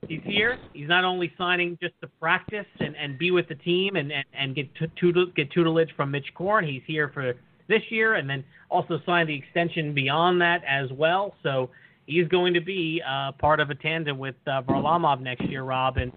[0.06, 0.58] he's here.
[0.72, 4.24] He's not only signing just to practice and, and be with the team and, and,
[4.32, 6.66] and get tutel, get tutelage from Mitch Korn.
[6.66, 7.34] He's here for
[7.68, 11.34] this year and then also signed the extension beyond that as well.
[11.42, 11.70] So
[12.06, 15.98] he's going to be uh, part of a tandem with uh, Varlamov next year, Rob.
[15.98, 16.12] And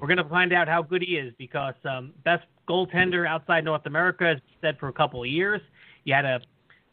[0.00, 3.86] we're going to find out how good he is because um, best goaltender outside North
[3.86, 5.60] America, as said for a couple of years.
[6.04, 6.40] You had a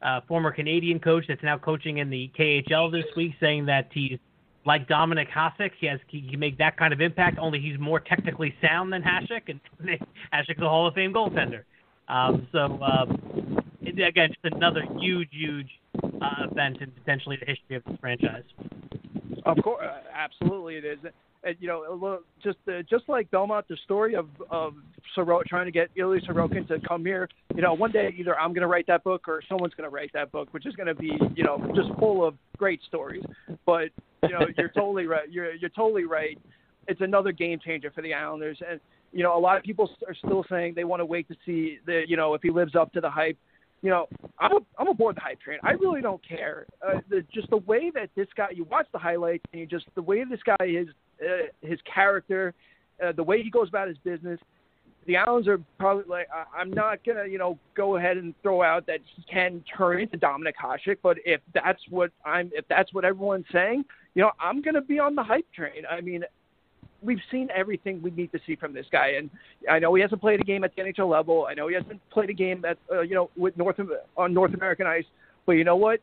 [0.02, 4.17] uh, former Canadian coach that's now coaching in the KHL this week saying that he's
[4.65, 5.71] like Dominik Hasek.
[5.80, 7.38] He has he can make that kind of impact.
[7.39, 9.60] Only he's more technically sound than Hasek, and
[10.34, 11.63] Hasek's a Hall of Fame goaltender.
[12.08, 15.70] Um, so um, again, just another huge, huge
[16.04, 18.44] uh, event in potentially the history of this franchise.
[19.46, 21.00] Of course, uh, absolutely it is.
[21.44, 24.76] And, you know, just uh, just like Belmont, the story of of
[25.17, 27.28] Soro, trying to get Ilya Sorokin to come here.
[27.56, 29.94] You know, one day either I'm going to write that book or someone's going to
[29.94, 33.24] write that book, which is going to be you know just full of great stories.
[33.65, 33.89] But
[34.22, 35.32] you know, you're totally right.
[35.32, 36.38] You're you're totally right.
[36.88, 38.80] It's another game changer for the Islanders, and
[39.12, 41.80] you know, a lot of people are still saying they want to wait to see
[41.88, 43.38] the you know if he lives up to the hype
[43.82, 44.08] you know,
[44.39, 45.60] I'm a, I'm aboard the hype train.
[45.63, 46.65] I really don't care.
[46.86, 49.86] Uh, the, just the way that this guy, you watch the highlights, and you just
[49.96, 50.88] the way this guy is,
[51.22, 52.54] uh, his character,
[53.04, 54.39] uh, the way he goes about his business.
[55.08, 58.86] The Islands are probably like, I'm not gonna, you know, go ahead and throw out
[58.86, 63.04] that he can turn into Dominik Hasek, but if that's what I'm, if that's what
[63.04, 65.86] everyone's saying, you know, I'm gonna be on the hype train.
[65.89, 66.24] I mean,
[67.01, 69.29] we've seen everything we need to see from this guy, and
[69.69, 71.47] I know he hasn't played a game at the NHL level.
[71.49, 73.77] I know he hasn't played a game at uh, you know with North
[74.17, 75.05] on North American ice,
[75.45, 75.99] but you know what?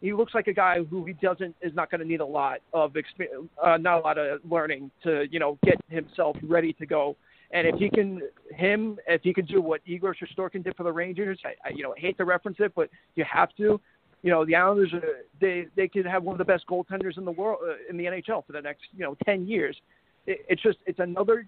[0.00, 2.58] He looks like a guy who he doesn't is not going to need a lot
[2.72, 6.86] of exp- uh, not a lot of learning to you know get himself ready to
[6.86, 7.16] go.
[7.54, 8.22] And if he can,
[8.54, 11.82] him, if he can do what Igor Shesterkin did for the Rangers, I, I you
[11.82, 13.80] know hate to reference it, but you have to.
[14.22, 15.02] You know the Islanders, are,
[15.40, 18.04] they they could have one of the best goaltenders in the world uh, in the
[18.04, 19.76] NHL for the next you know ten years
[20.26, 21.46] it- it's just it's another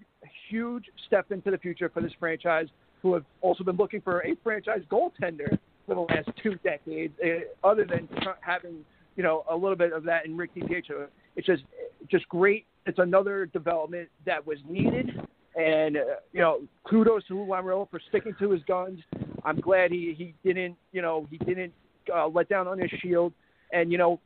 [0.49, 2.67] huge step into the future for this franchise,
[3.01, 7.13] who have also been looking for a franchise goaltender for the last two decades.
[7.19, 8.07] uh, Other than
[8.41, 8.83] having
[9.15, 11.63] you know a little bit of that in Rick DiPietro, it's just
[12.07, 12.65] just great.
[12.85, 15.19] It's another development that was needed,
[15.55, 16.01] and uh,
[16.33, 18.99] you know kudos to Lou Lamoriello for sticking to his guns.
[19.43, 21.73] I'm glad he he didn't you know he didn't
[22.13, 23.33] uh, let down on his shield,
[23.71, 24.19] and you know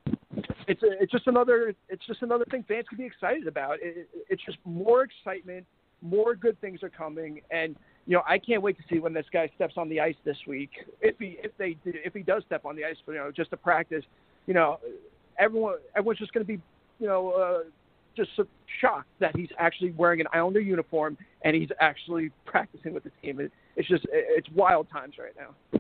[0.69, 3.79] it's it's just another it's just another thing fans can be excited about.
[3.82, 5.65] It, it, it's just more excitement,
[6.01, 9.25] more good things are coming, and you know I can't wait to see when this
[9.34, 10.69] guy steps on the ice this week.
[11.01, 13.58] If he if they if he does step on the ice, you know, just to
[13.58, 14.03] practice,
[14.45, 14.79] you know,
[15.39, 16.62] everyone everyone's just going to be
[16.99, 17.69] you know uh,
[18.15, 18.45] just so
[18.79, 23.39] shocked that he's actually wearing an Islander uniform and he's actually practicing with the team.
[23.39, 25.78] It, it's just it's wild times right now.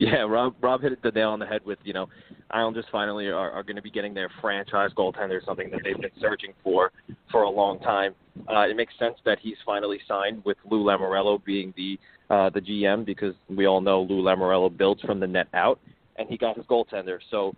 [0.00, 2.06] Yeah, Rob Rob hit the nail on the head with you know,
[2.50, 6.10] Islanders finally are, are going to be getting their franchise goaltender, something that they've been
[6.18, 6.90] searching for
[7.30, 8.14] for a long time.
[8.48, 11.98] Uh, it makes sense that he's finally signed with Lou Lamoriello being the
[12.30, 15.78] uh, the GM because we all know Lou Lamoriello builds from the net out,
[16.16, 17.18] and he got his goaltender.
[17.30, 17.54] So,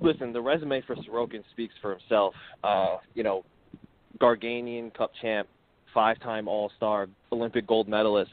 [0.00, 2.32] listen, the resume for Sorokin speaks for himself.
[2.62, 3.44] Uh, you know,
[4.20, 5.48] Gagarin Cup champ,
[5.92, 8.30] five-time All-Star, Olympic gold medalist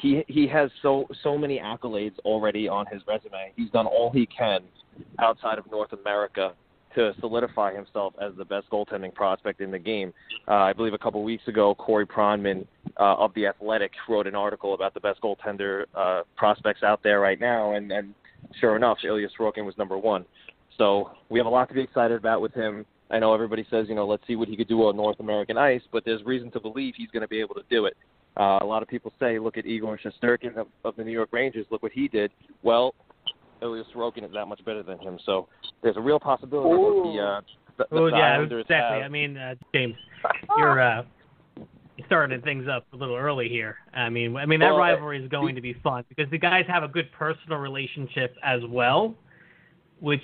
[0.00, 3.52] he he has so so many accolades already on his resume.
[3.56, 4.60] He's done all he can
[5.18, 6.52] outside of North America
[6.94, 10.12] to solidify himself as the best goaltending prospect in the game.
[10.48, 12.66] Uh, I believe a couple weeks ago, Corey Pronman
[12.98, 17.20] uh, of the Athletic wrote an article about the best goaltender uh, prospects out there
[17.20, 18.14] right now, and and
[18.60, 20.24] sure enough, Ilya Sorokin was number one.
[20.78, 22.86] So we have a lot to be excited about with him.
[23.10, 25.58] I know everybody says, you know, let's see what he could do on North American
[25.58, 27.96] ice, but there's reason to believe he's going to be able to do it.
[28.36, 31.30] Uh, a lot of people say, look at Igor Shesterkin of, of the New York
[31.32, 31.66] Rangers.
[31.70, 32.30] Look what he did.
[32.62, 32.94] Well,
[33.62, 35.18] Ilya Sorokin is that much better than him.
[35.26, 35.48] So
[35.82, 37.12] there's a real possibility Ooh.
[37.12, 37.42] that
[37.78, 38.76] the, uh, the, the Oh yeah, exactly.
[38.76, 39.02] have.
[39.02, 39.94] I mean, uh, James,
[40.56, 41.02] you're uh,
[42.06, 43.76] starting things up a little early here.
[43.94, 46.64] I mean, I mean that Well, rivalry is going to be fun because the guys
[46.68, 49.14] have a good personal relationship as well,
[50.00, 50.22] which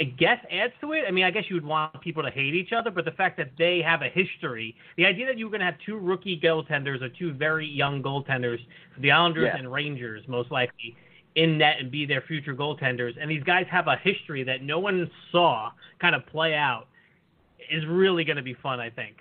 [0.00, 1.04] I guess adds to it.
[1.06, 3.36] I mean, I guess you would want people to hate each other, but the fact
[3.36, 7.02] that they have a history, the idea that you're going to have two rookie goaltenders
[7.02, 8.58] or two very young goaltenders
[8.94, 9.58] for the Islanders Yeah.
[9.58, 10.96] and Rangers, most likely
[11.34, 14.78] in net and be their future goaltenders, and these guys have a history that no
[14.78, 16.88] one saw kind of play out,
[17.70, 19.18] is really going to be fun, I think,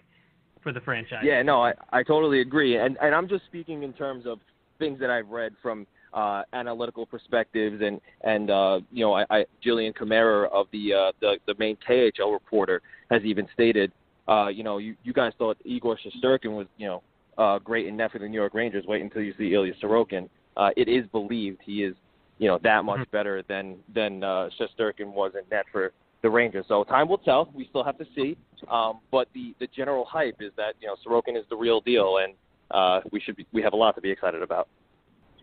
[0.61, 1.23] for the franchise.
[1.23, 2.77] Yeah, no, I, I totally agree.
[2.77, 4.39] And and I'm just speaking in terms of
[4.79, 9.45] things that I've read from uh, analytical perspectives and and uh, you know I, I
[9.65, 13.91] Jillian Kamara of the uh, the the main KHL reporter has even stated
[14.27, 17.03] uh, you know you you guys thought Igor Shesterkin was you know
[17.37, 18.85] uh, great in net for the New York Rangers.
[18.87, 20.29] Wait until you see Ilya Sorokin.
[20.57, 21.95] Uh, it is believed he is
[22.37, 26.65] you know that much better than than uh, Shesterkin was in net for the Rangers.
[26.67, 27.49] So time will tell.
[27.53, 28.37] We still have to see.
[28.69, 32.17] Um, but the the general hype is that you know Sorokin is the real deal,
[32.17, 32.33] and
[32.71, 34.67] uh, we should be, we have a lot to be excited about.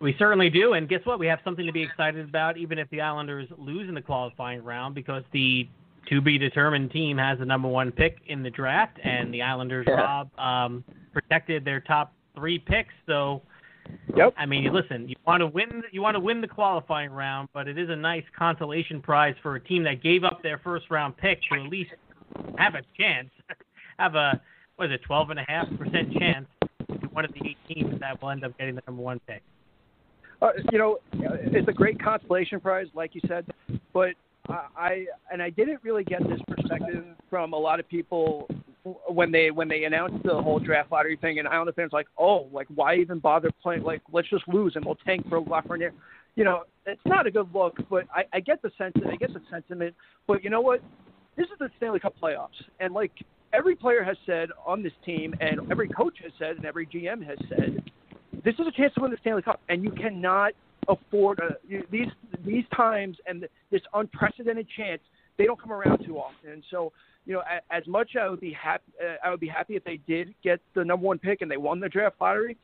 [0.01, 1.19] We certainly do, and guess what?
[1.19, 4.63] We have something to be excited about, even if the Islanders lose in the qualifying
[4.63, 5.69] round, because the
[6.09, 9.87] to be determined team has the number one pick in the draft, and the Islanders,
[9.87, 9.95] Yeah.
[9.95, 12.95] Rob, um, protected their top three picks.
[13.07, 13.43] So,
[14.15, 14.35] Yep.
[14.37, 17.69] I mean, listen, you want to win, you want to win the qualifying round, but
[17.69, 21.17] it is a nice consolation prize for a team that gave up their first round
[21.17, 21.91] pick to at least
[22.57, 23.31] have a chance,
[23.99, 24.41] have a
[24.77, 27.59] what is it, twelve and a half percent chance to be one of the eight
[27.67, 29.43] teams that will end up getting the number one pick.
[30.41, 33.45] Uh, you know, it's a great consolation prize, like you said,
[33.93, 34.11] but
[34.49, 38.49] I, I and I didn't really get this perspective from a lot of people
[39.09, 42.49] when they when they announced the whole draft lottery thing, and Islander fans like, oh,
[42.53, 43.83] like why even bother playing?
[43.83, 45.91] Like let's just lose and we'll tank for Lafreniere.
[46.37, 49.35] You know, it's not a good look, but I, I get the sense, I get
[49.35, 49.95] the sentiment.
[50.29, 50.81] But you know what?
[51.37, 52.49] This is the Stanley Cup playoffs,
[52.81, 53.13] and like
[53.53, 57.27] every player has said on this team, and every coach has said, and every GM
[57.27, 57.83] has said,
[58.45, 60.53] this is a chance to win the Stanley Cup, and you cannot
[60.89, 62.09] afford a, you, these
[62.45, 65.01] these times and this unprecedented chance.
[65.37, 66.93] They don't come around too often, and so
[67.29, 69.99] you know, as much I would be happy, uh, I would be happy if they
[70.09, 72.57] did get the number one pick and they won the draft lottery.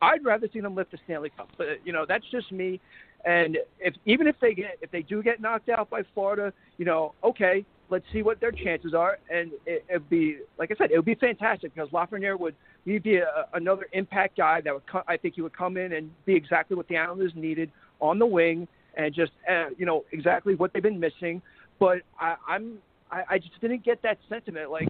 [0.00, 2.80] I'd rather see them lift the Stanley Cup, but you know, that's just me.
[3.24, 6.84] And if even if they get if they do get knocked out by Florida, you
[6.84, 10.90] know, okay, let's see what their chances are, and it, it'd be like I said,
[10.90, 12.54] it would be fantastic because Lafreniere would
[12.86, 15.92] he'd be a, another impact guy that would co- I think he would come in
[15.92, 20.04] and be exactly what the Islanders needed on the wing and just uh, you know
[20.10, 21.42] exactly what they've been missing.
[21.78, 22.78] But I, I'm
[23.10, 24.88] I, I just didn't get that sentiment like,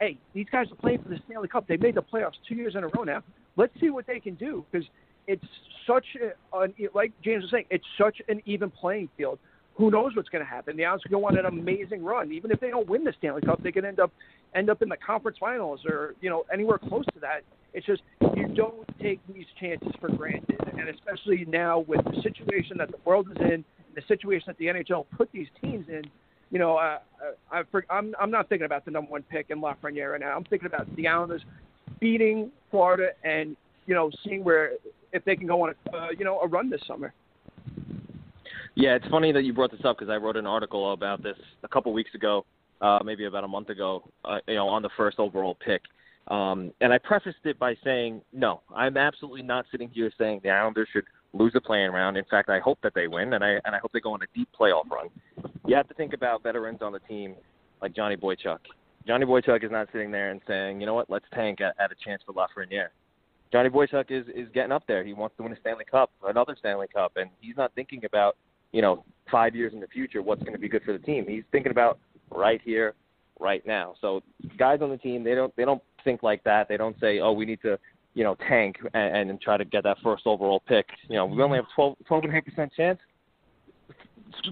[0.00, 1.68] hey, these guys are playing for the Stanley Cup.
[1.68, 3.22] They made the playoffs two years in a row now.
[3.56, 4.88] Let's see what they can do because
[5.26, 5.44] it's
[5.86, 9.38] such a, an, like James was saying, it's such an even playing field.
[9.78, 10.76] Who knows what's going to happen?
[10.76, 12.32] The Islanders go on an amazing run.
[12.32, 14.12] Even if they don't win the Stanley Cup, they could end up
[14.54, 17.42] end up in the conference finals or you know anywhere close to that.
[17.74, 18.02] It's just
[18.36, 22.98] you don't take these chances for granted, and especially now with the situation that the
[23.04, 23.64] world is in,
[23.94, 26.02] the situation that the NHL put these teams in.
[26.50, 26.98] You know, uh,
[27.52, 30.34] I, I, I'm I'm not thinking about the number one pick in Lafreniere right now.
[30.36, 31.42] I'm thinking about the Islanders
[32.00, 34.72] beating Florida and you know seeing where
[35.12, 37.14] if they can go on a uh, you know a run this summer.
[38.78, 41.36] Yeah, it's funny that you brought this up because I wrote an article about this
[41.64, 42.46] a couple weeks ago,
[42.80, 45.82] uh, maybe about a month ago, uh, you know, on the first overall pick.
[46.28, 50.50] Um, and I prefaced it by saying, no, I'm absolutely not sitting here saying the
[50.50, 52.16] Islanders should lose a playing round.
[52.16, 54.22] In fact, I hope that they win, and I and I hope they go on
[54.22, 55.08] a deep playoff run.
[55.66, 57.34] You have to think about veterans on the team
[57.82, 58.58] like Johnny Boychuk.
[59.08, 61.90] Johnny Boychuk is not sitting there and saying, you know what, let's tank at, at
[61.90, 62.90] a chance for Lafreniere.
[63.50, 65.02] Johnny Boychuk is is getting up there.
[65.02, 68.36] He wants to win a Stanley Cup, another Stanley Cup, and he's not thinking about
[68.72, 71.26] you know five years in the future what's going to be good for the team.
[71.28, 71.98] He's thinking about
[72.30, 72.94] right here,
[73.38, 73.94] right now.
[74.00, 74.22] So
[74.58, 76.68] guys on the team they don't they don't think like that.
[76.68, 77.78] They don't say, oh, we need to
[78.14, 80.86] you know tank and, and try to get that first overall pick.
[81.08, 82.98] You know, we only have 12 12 and a half percent chance.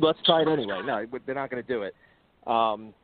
[0.01, 0.81] Let's try it anyway.
[0.85, 1.95] No, they're not going to do it.
[2.47, 2.95] Um,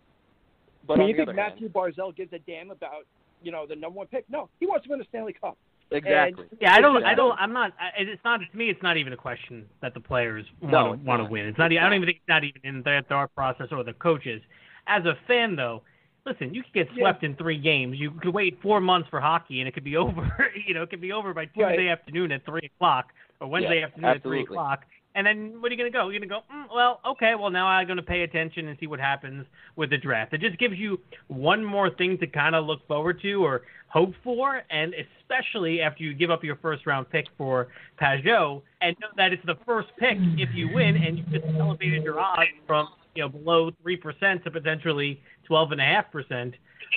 [0.87, 3.07] but Do you think other hand, Matthew Barzal gives a damn about
[3.43, 4.25] you know the number one pick?
[4.31, 5.57] No, he wants to win the Stanley Cup.
[5.95, 6.45] Exactly.
[6.51, 7.05] And- Yeah, I don't.
[7.05, 7.39] I don't.
[7.39, 7.73] I'm not.
[7.81, 8.41] I- It's not.
[8.41, 11.47] To me, it's not even a question that the players want to want to win.
[11.47, 11.71] It's not.
[11.73, 14.43] I don't even think it's not even in their thought process or the coaches.
[14.87, 15.83] As a fan, though,
[16.27, 17.99] listen, you could get swept in three games.
[17.99, 20.51] You could wait four months for hockey, and it could be over.
[20.67, 21.89] you know, it could be over by Tuesday Right.
[21.89, 24.57] afternoon at three o'clock or Wednesday Yeah, afternoon at three absolutely.
[24.57, 24.85] o'clock.
[25.15, 26.09] And then what are you going to go?
[26.09, 28.79] You're going to go, mm, well, okay, well, now I'm going to pay attention and
[28.81, 29.47] see what happens
[29.77, 30.33] with the draft.
[30.33, 34.15] It just gives you one more thing to kind of look forward to or hope
[34.25, 37.69] for, and especially after you give up your first round pick for
[38.01, 42.03] Pageau and know that it's the first pick if you win and you just elevated
[42.03, 46.55] your odds from you know below 3% to potentially 12.5%.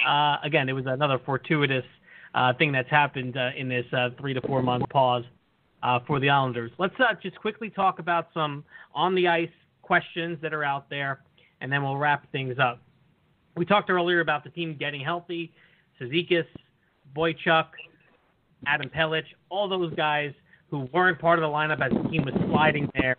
[0.08, 1.84] Uh, again, it was another fortuitous
[2.34, 5.24] uh, thing that's happened uh, in this uh, three to four month pause
[5.86, 6.72] uh, for the Islanders.
[6.80, 8.66] Let's uh, just quickly talk about some
[8.96, 9.50] on the ice
[9.84, 11.22] questions that are out there,
[11.62, 12.82] and then we'll wrap things up.
[13.56, 15.54] We talked earlier about the team getting healthy.
[16.02, 16.48] Cizikas,
[17.16, 17.68] Boychuk,
[18.66, 20.34] Adam Pelech, all those guys
[20.72, 23.15] who weren't part of the lineup as the team was sliding there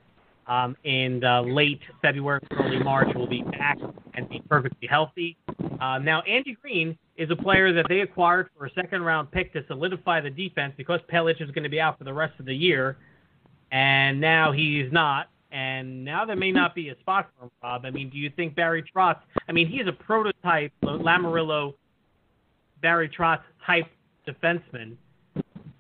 [0.49, 3.78] um, in uh, late February, early March will be back
[4.14, 5.36] and be perfectly healthy.
[5.80, 9.53] Uh, now, Andy Greene is a player that they acquired for a second round pick
[9.53, 12.47] to solidify the defense because Pelech is going to be out for the rest of
[12.47, 12.97] the year,
[13.72, 15.28] and now he's not.
[15.53, 17.84] And now there may not be a spot for him, Rob.
[17.84, 19.20] I mean, do you think Barry Trotz?
[19.49, 21.74] I mean, he is a prototype Lamoriello,
[22.82, 23.86] Barry Trotz type
[24.28, 24.97] defenseman.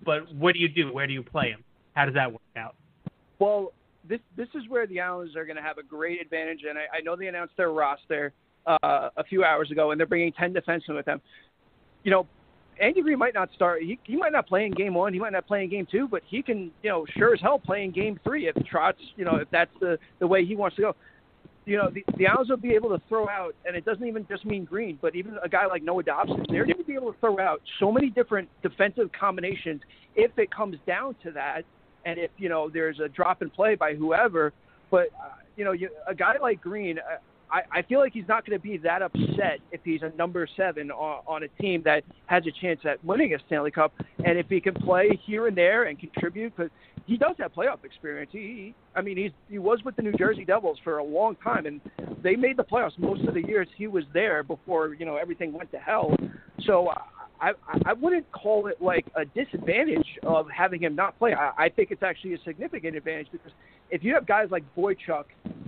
[0.04, 0.92] But what do you do?
[0.92, 1.64] Where do you play him?
[1.94, 2.76] How does that work out?
[3.38, 3.72] Well,
[4.08, 6.98] this this is where the Islanders are going to have a great advantage, and I,
[6.98, 8.32] I know they announced their roster
[8.66, 11.20] uh, a few hours ago, and they're bringing ten defensemen with them.
[12.04, 12.26] You know,
[12.80, 13.82] Andy Greene might not start.
[13.82, 15.12] He he might not play in game one.
[15.12, 17.58] He might not play in game two, but he can, you know, sure as hell
[17.58, 20.76] play in game three if Trotz, you know, if that's the the way he wants
[20.76, 20.96] to go.
[21.64, 24.24] You know, the, the Islanders will be able to throw out, and it doesn't even
[24.28, 27.12] just mean Greene, but even a guy like Noah Dobson, they're going to be able
[27.12, 29.80] to throw out so many different defensive combinations
[30.14, 31.62] if it comes down to that
[32.06, 34.52] and if you know there's a drop in play by whoever.
[34.90, 37.18] But uh, you know, you, a guy like Greene, uh,
[37.50, 40.48] I, I feel like he's not going to be that upset if he's a number
[40.56, 43.92] seven on, on a team that has a chance at winning a Stanley Cup,
[44.24, 46.70] and if he can play here and there and contribute, because
[47.06, 48.30] he does have playoff experience.
[48.32, 51.36] He, he, I mean, he's he was with the New Jersey Devils for a long
[51.36, 51.80] time, and
[52.22, 55.52] they made the playoffs most of the years he was there before you know everything
[55.52, 56.16] went to hell.
[56.64, 56.98] So uh,
[57.40, 57.52] I
[57.84, 61.34] I wouldn't call it like a disadvantage of having him not play.
[61.34, 63.52] I, I think it's actually a significant advantage because
[63.90, 65.24] if you have guys like Boychuk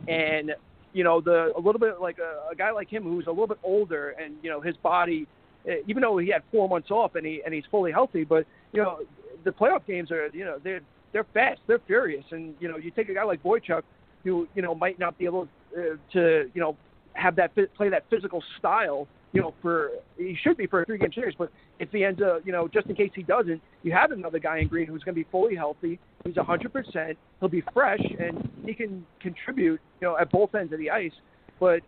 [0.09, 0.53] and
[0.93, 3.47] you know the a little bit like a, a guy like him who's a little
[3.47, 5.27] bit older and you know his body,
[5.69, 8.47] eh, even though he had four months off and he and he's fully healthy, but
[8.73, 9.01] you know
[9.45, 10.81] the playoff games are you know they're
[11.13, 13.83] they're fast, they're furious, and you know you take a guy like Boychuk
[14.25, 16.77] who you know might not be able uh, to you know
[17.13, 20.99] have that play that physical style you know, for he should be for a three
[20.99, 21.35] game series.
[21.37, 24.39] But if he ends up, you know, just in case he doesn't, you have another
[24.39, 25.99] guy in Greene who's going to be fully healthy.
[26.25, 27.17] He's a 100%.
[27.41, 31.13] He'll be fresh and he can contribute, you know, at both ends of the ice.
[31.61, 31.83] But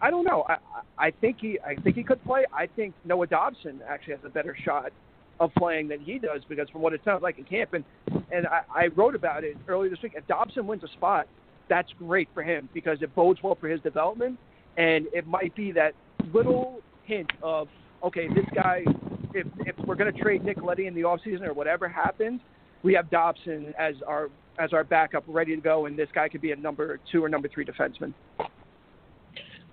[0.00, 0.44] I don't know.
[0.48, 0.56] I
[0.98, 2.44] I think he I think he could play.
[2.52, 4.92] I think Noah Dobson actually has a better shot
[5.38, 7.84] of playing than he does because from what it sounds like in camp and
[8.32, 10.12] and I, I wrote about it earlier this week.
[10.16, 11.26] If Dobson wins a spot,
[11.68, 14.38] that's great for him because it bodes well for his development
[14.76, 15.94] and it might be that
[16.32, 17.68] little hint of
[18.02, 18.84] okay, this guy,
[19.34, 22.40] if if we're going to trade Nick Leddy in the offseason or whatever happens,
[22.82, 24.28] we have Dobson as our
[24.58, 27.28] as our backup ready to go, and this guy could be a number two or
[27.28, 28.12] number three defenseman.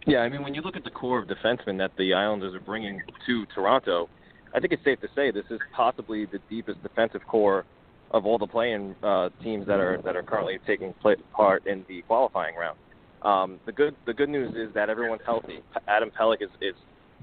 [0.06, 2.62] Yeah, I mean, when you look at the core of defensemen that the Islanders are
[2.62, 4.08] bringing to Toronto,
[4.56, 7.66] I think it's safe to say this is possibly the deepest defensive core
[8.12, 11.84] of all the playing uh, teams that are that are currently taking play, part in
[11.90, 12.78] the qualifying round.
[13.22, 15.60] Um, the good the good news is that everyone's healthy.
[15.88, 16.76] Adam Pelech is, is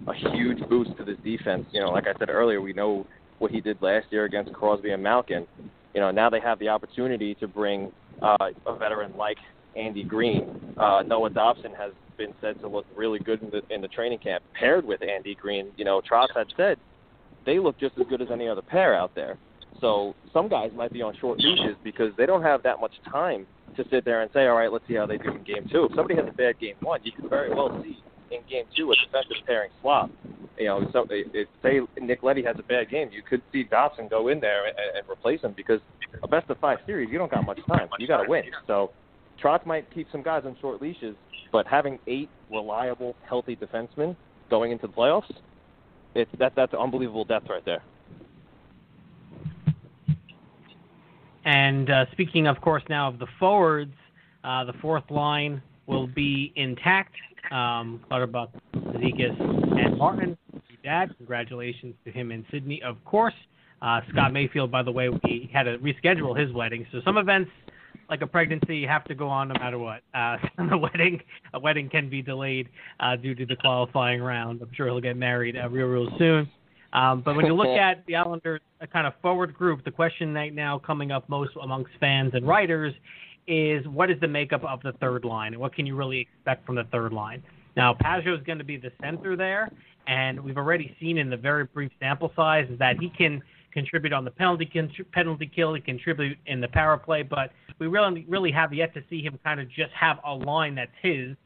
[0.07, 1.67] a huge boost to this defense.
[1.73, 3.07] You know, like I said earlier, we know
[3.39, 5.47] what he did last year against Crosby and Malkin.
[5.95, 8.37] You know, now they have the opportunity to bring uh,
[8.67, 9.37] a veteran like
[9.77, 10.75] Andy Greene.
[10.77, 14.19] Uh, Noah Dobson has been said to look really good in the in the training
[14.19, 15.71] camp, paired with Andy Greene.
[15.77, 16.79] You know, Trotz had said
[17.47, 19.39] they look just as good as any other pair out there.
[19.81, 23.47] So some guys might be on short leashes because they don't have that much time
[23.77, 25.85] to sit there and say, all right, let's see how they do in game two.
[25.85, 27.99] If somebody has a bad game one, you can very well see
[28.31, 30.11] in game two a defensive pairing swap.
[30.59, 34.07] You know, so if, say Nick Leddy has a bad game, you could see Dobson
[34.09, 35.81] go in there and, and replace him because
[36.22, 37.89] a best of five series, you don't got much time.
[37.99, 38.45] You got to win.
[38.66, 38.93] So
[39.43, 41.16] Trotz might keep some guys on short leashes,
[41.51, 44.14] but having eight reliable, healthy defensemen
[44.49, 45.33] going into the playoffs,
[46.14, 47.83] it's that that's unbelievable depth right there.
[51.45, 53.95] And uh, speaking, of course, now of the forwards,
[54.45, 57.15] uh, the fourth line will be intact.
[57.51, 59.39] Um, Clutterbuck, Zikas,
[59.79, 60.37] and Martin.
[60.83, 63.35] Dad, congratulations to him in Sydney, of course.
[63.83, 66.87] Uh, Scott Mayfield, by the way, we had to reschedule his wedding.
[66.91, 67.51] So some events,
[68.09, 70.03] like a pregnancy, have to go on no matter what.
[70.15, 70.37] Uh,
[70.71, 71.21] the wedding,
[71.53, 72.69] a wedding can be delayed
[73.01, 74.63] uh, due to the qualifying round.
[74.63, 76.49] I'm sure he'll get married uh, real, real soon.
[76.95, 80.33] Um, but when you look at the Islanders, a kind of forward group, the question
[80.33, 82.95] right now coming up most amongst fans and writers
[83.47, 86.65] is what is the makeup of the third line and what can you really expect
[86.65, 87.43] from the third line.
[87.77, 89.69] Now, Pageau is going to be the center there,
[90.07, 93.43] and we've already seen in the very brief sample size that he can
[93.73, 94.71] contribute on the penalty
[95.13, 99.03] penalty kill, he contribute in the power play, but we really really have yet to
[99.11, 101.37] see him kind of just have a line that's his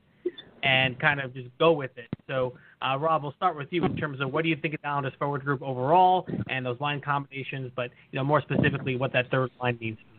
[0.62, 2.08] and kind of just go with it.
[2.26, 4.80] So, uh, Rob, we'll start with you in terms of what do you think of
[4.82, 9.12] the Islanders forward group overall and those line combinations, but you know more specifically what
[9.12, 10.18] that third line means for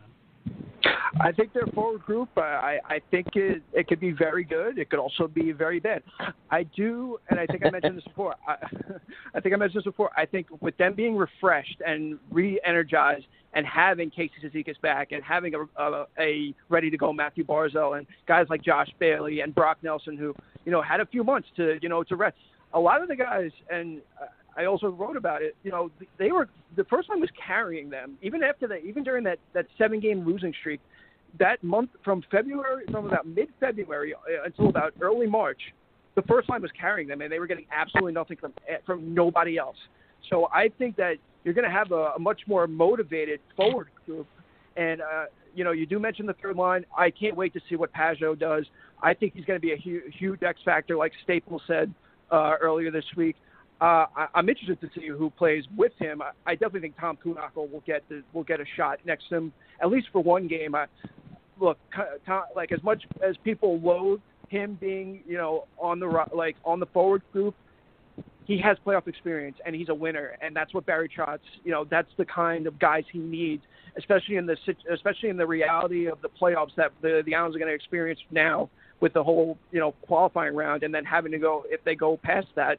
[1.20, 4.78] I think their forward group, uh, I, I think it, it could be very good.
[4.78, 6.02] It could also be very bad.
[6.50, 8.36] I do, and I think I mentioned this before.
[8.46, 8.54] I,
[9.34, 10.10] I think I mentioned this before.
[10.16, 15.54] I think with them being refreshed and re-energized and having Casey Cizikas back and having
[15.54, 20.34] a, a, a ready-to-go Matthew Barzal and guys like Josh Bailey and Brock Nelson who,
[20.64, 22.36] you know, had a few months to, you know, to rest.
[22.72, 24.00] A lot of the guys, and
[24.56, 25.56] I also wrote about it.
[25.64, 29.24] You know, they were the first one was carrying them even after that, even during
[29.24, 30.80] that that seven game losing streak
[31.38, 35.60] that month from February, from about mid-February uh, until about early March,
[36.16, 39.14] the first line was carrying them, and they were getting absolutely nothing from eh, from
[39.14, 39.76] nobody else.
[40.28, 44.26] So I think that you're going to have a, a much more motivated forward group,
[44.76, 46.84] and uh, you know you do mention the third line.
[46.96, 48.66] I can't wait to see what Pageau does.
[49.02, 51.94] I think he's going to be a huge, huge X factor, like Staples said
[52.30, 53.36] uh, earlier this week.
[53.80, 56.20] Uh, I, I'm interested to see who plays with him.
[56.20, 59.36] I, I definitely think Tom Kuhnhackl will get the, will get a shot next to
[59.36, 59.52] him
[59.82, 60.74] at least for one game.
[60.74, 60.86] I,
[61.58, 61.78] look,
[62.26, 66.80] Tom, like as much as people loathe him being, you know, on the like on
[66.80, 67.54] the forward group,
[68.44, 71.84] he has playoff experience and he's a winner, and that's what Barry Trotz, you know,
[71.84, 73.62] that's the kind of guys he needs,
[73.96, 74.56] especially in the
[74.92, 78.20] especially in the reality of the playoffs that the the Islanders are going to experience
[78.30, 78.68] now
[79.00, 82.18] with the whole, you know, qualifying round, and then having to go if they go
[82.22, 82.78] past that.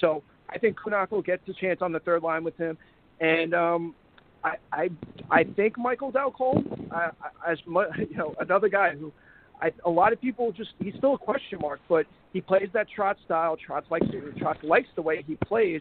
[0.00, 2.76] So I think Kuhnhackl gets a chance on the third line with him,
[3.20, 3.94] and um,
[4.42, 4.90] I I
[5.30, 6.62] I think Michael Dal Colle,
[6.94, 7.10] uh,
[7.46, 9.12] as much, you know, another guy who
[9.60, 12.86] I, a lot of people just he's still a question mark, but he plays that
[12.96, 13.56] Trotz style.
[13.56, 15.80] Trotz likes Trotz likes the way he plays.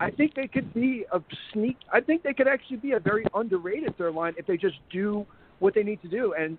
[0.00, 1.20] I think they could be a
[1.52, 1.76] sneak.
[1.92, 5.26] I think they could actually be a very underrated third line if they just do
[5.58, 6.34] what they need to do.
[6.38, 6.58] And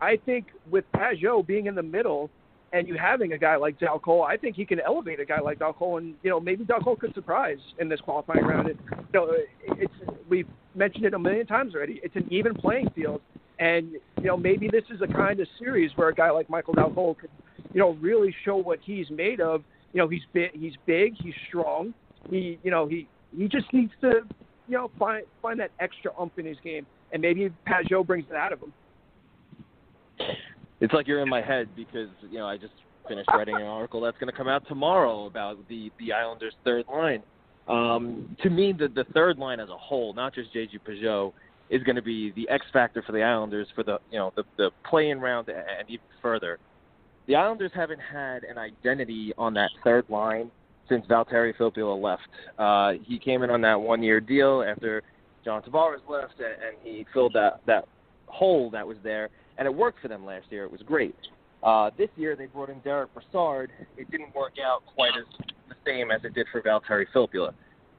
[0.00, 2.30] I think with Pageau being in the middle,
[2.72, 5.40] and you having a guy like Dal Colle, I think he can elevate a guy
[5.40, 8.68] like Dal Colle, and you know maybe Dal Colle could surprise in this qualifying round.
[8.68, 9.32] It, you know,
[9.76, 9.92] it's
[10.28, 12.00] we've mentioned it a million times already.
[12.02, 13.20] It's an even playing field,
[13.58, 16.74] and you know maybe this is a kind of series where a guy like Michael
[16.74, 17.30] Dal Colle could,
[17.72, 19.62] you know, really show what he's made of.
[19.94, 21.94] You know, he's big, he's big, he's strong.
[22.28, 24.20] He, you know, he he just needs to,
[24.68, 28.36] you know, find find that extra ump in his game, and maybe Pageau brings it
[28.36, 28.72] out of him
[30.80, 32.72] it's like you're in my head because you know I just
[33.08, 36.84] finished writing an article that's going to come out tomorrow about the the Islanders' third
[36.90, 37.22] line.
[37.68, 41.32] Um, to me, the the third line as a whole, not just JG Pageau,
[41.70, 44.44] is going to be the X factor for the Islanders for the you know the
[44.56, 46.58] the play-in round and even further.
[47.26, 50.50] The Islanders haven't had an identity on that third line
[50.88, 52.22] since Valtteri Filppula left.
[52.58, 55.02] Uh, he came in on that one-year deal after
[55.44, 57.86] John Tavares left, and, and he filled that that
[58.26, 59.28] hole that was there
[59.58, 60.64] and it worked for them last year.
[60.64, 61.14] It was great.
[61.62, 63.70] Uh, this year they brought in Derick Brassard.
[63.96, 67.52] It didn't work out quite as the same as it did for Valtteri Filppula,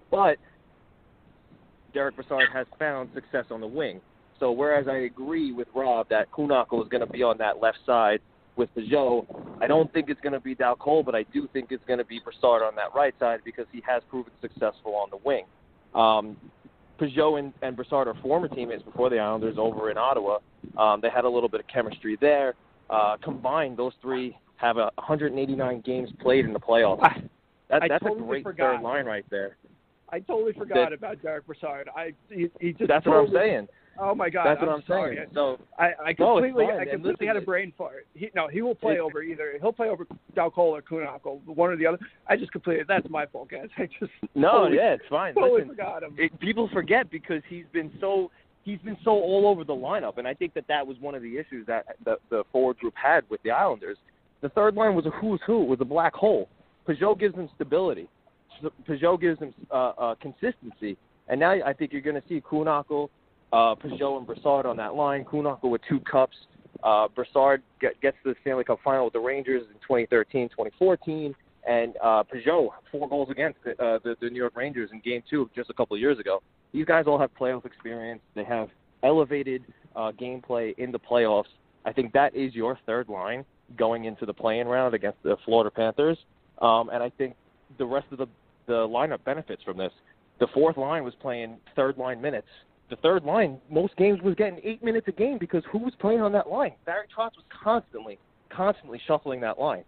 [0.09, 0.37] but
[1.93, 3.99] Derick Brassard has found success on the wing.
[4.39, 7.79] So whereas I agree with Rob that Kuhnhackl is going to be on that left
[7.85, 8.21] side
[8.55, 9.25] with Pageau,
[9.61, 11.99] I don't think it's going to be Dal Colle, but I do think it's going
[11.99, 15.45] to be Brassard on that right side because he has proven successful on the wing.
[15.95, 16.37] Um,
[16.99, 20.39] Pageau and, and Brassard are former teammates before the Islanders over in Ottawa.
[20.77, 22.55] Um, they had a little bit of chemistry there.
[22.89, 26.99] Uh, combined, those three have a 189 games played in the playoffs.
[27.69, 28.77] That, that's totally a great forgot.
[28.77, 29.55] third line right there.
[30.11, 31.87] I totally forgot that, about Derick Brassard.
[31.95, 33.67] I he, he just that's totally, what I'm saying.
[33.97, 34.45] Oh my God!
[34.45, 35.15] That's what I'm, I'm sorry.
[35.15, 35.27] saying.
[35.33, 36.79] So I, I completely, fine.
[36.79, 38.07] I completely had a brain fart.
[38.13, 39.53] He, no, he will play it, over either.
[39.61, 41.99] He'll play over Dal Colle or Kuhnhackl, one or the other.
[42.27, 42.83] I just completely.
[42.87, 43.67] That's my fault, guys.
[43.77, 45.33] I just no, totally, yeah, it's fine.
[45.33, 46.15] Totally listen, forgot him.
[46.17, 48.31] It, people forget because he's been so
[48.63, 51.21] he's been so all over the lineup, and I think that that was one of
[51.21, 53.97] the issues that the, the forward group had with the Islanders.
[54.41, 56.47] The third line was a who's who, was a black hole.
[56.87, 58.07] Pageau gives them stability.
[58.87, 63.09] Pageau gives them uh, uh, consistency, and now I think you're going to see Kuhnhackl,
[63.51, 65.25] uh, Pageau, and Brassard on that line.
[65.25, 66.35] Kuhnhackl with two cups.
[66.83, 71.35] Uh, Brassard get, gets to the Stanley Cup final with the Rangers in 2013, 2014,
[71.67, 75.49] and uh, Pageau four goals against uh, the, the New York Rangers in Game Two
[75.55, 76.41] just a couple of years ago.
[76.73, 78.21] These guys all have playoff experience.
[78.35, 78.69] They have
[79.03, 79.63] elevated
[79.95, 81.45] uh, gameplay in the playoffs.
[81.85, 83.43] I think that is your third line
[83.77, 86.17] going into the play-in round against the Florida Panthers,
[86.61, 87.35] um, and I think
[87.77, 88.27] the rest of the
[88.67, 89.91] the lineup benefits from this.
[90.39, 92.47] The fourth line was playing third line minutes
[92.89, 96.21] the third line, most games was getting eight minutes a game because who was playing
[96.21, 96.73] on that line?
[96.85, 98.17] Barry Trotz was constantly,
[98.49, 99.83] constantly shuffling that line.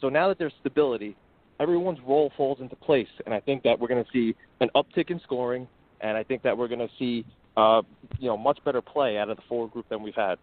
[0.00, 1.16] So now that there's stability,
[1.60, 5.10] everyone's role falls into place, and I think that we're going to see an uptick
[5.10, 5.66] in scoring,
[6.00, 7.24] and I think that we're going to see,
[7.56, 7.82] uh,
[8.18, 10.38] you know, much better play out of the forward group than we've had.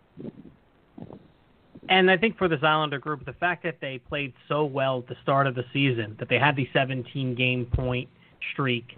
[1.88, 5.08] And I think for this Islander group, the fact that they played so well at
[5.08, 8.10] the start of the season, that they had the 17 game point
[8.52, 8.98] streak,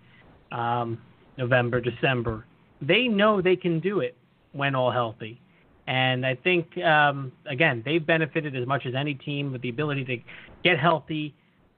[0.51, 0.97] um,
[1.37, 2.45] November, December,
[2.81, 4.15] they know they can do it
[4.51, 5.39] when all healthy.
[5.87, 10.03] And I think, um, again, they've benefited as much as any team with the ability
[10.05, 10.17] to
[10.63, 11.33] get healthy,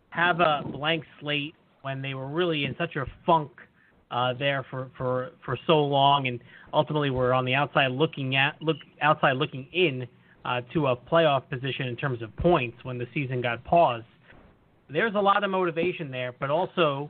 [0.10, 3.52] have a blank slate when they were really in such a funk
[4.12, 6.39] uh, there for, for, for so long, and
[6.74, 10.08] ultimately were on the outside looking at look outside looking in
[10.45, 14.06] uh, to a playoff position in terms of points when the season got paused.
[14.89, 17.08] There's a lot of motivation there, but also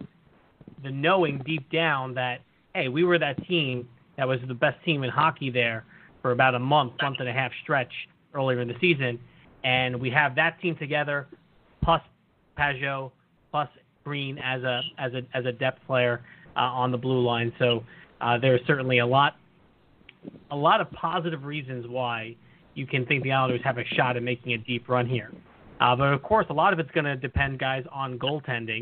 [0.83, 2.41] the knowing deep down that
[2.79, 5.83] hey, we were that team that was the best team in hockey there
[6.21, 7.91] for about a month, month and a half stretch
[8.33, 9.19] earlier in the season,
[9.63, 11.27] and we have that team together,
[11.83, 12.01] plus
[12.57, 13.11] Pageau,
[13.51, 13.67] plus
[14.05, 16.21] Greene as a as a as a depth player
[16.55, 17.51] uh, on the blue line.
[17.59, 17.83] So
[18.21, 19.35] uh, there's certainly a lot
[20.51, 22.35] a lot of positive reasons why
[22.75, 25.31] you can think the Islanders have a shot at making a deep run here.
[25.81, 28.81] Uh, but of course, a lot of it's going to depend, guys, on goaltending.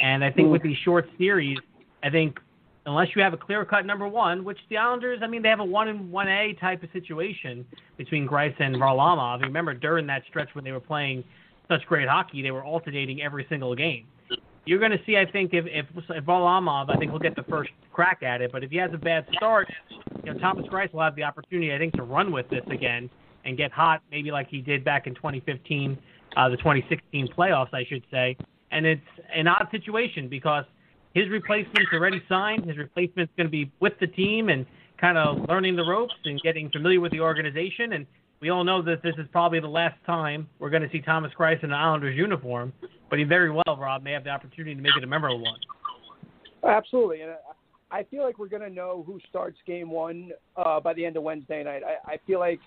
[0.00, 1.58] And I think with these short series,
[2.02, 2.38] I think
[2.86, 5.60] unless you have a clear cut number one, which the Islanders, I mean, they have
[5.60, 7.64] a one and one A type of situation
[7.96, 9.42] between Greiss and Varlamov.
[9.42, 11.24] Remember during that stretch when they were playing
[11.68, 14.06] such great hockey, they were alternating every single game.
[14.66, 17.42] You're going to see, I think, if if, if Varlamov, I think he'll get the
[17.44, 18.50] first crack at it.
[18.52, 19.68] But if he has a bad start,
[20.24, 23.10] you know, Thomas Greiss will have the opportunity, I think, to run with this again
[23.44, 25.98] and get hot, maybe like he did back in 2015,
[26.36, 28.36] uh, the 2016 playoffs, I should say.
[28.70, 29.02] And it's
[29.34, 30.64] an odd situation because
[31.14, 32.66] his replacement's already signed.
[32.66, 34.66] His replacement's going to be with the team and
[35.00, 37.92] kind of learning the ropes and getting familiar with the organization.
[37.94, 38.06] And
[38.40, 41.32] we all know that this is probably the last time we're going to see Thomas
[41.38, 42.72] Greiss in an Islanders uniform.
[43.08, 45.58] But he very well, Rob, may have the opportunity to make it a memorable one.
[46.66, 47.32] Absolutely, and
[47.90, 51.16] I feel like we're going to know who starts Game One uh, by the end
[51.16, 51.82] of Wednesday night.
[51.84, 52.58] I, I feel like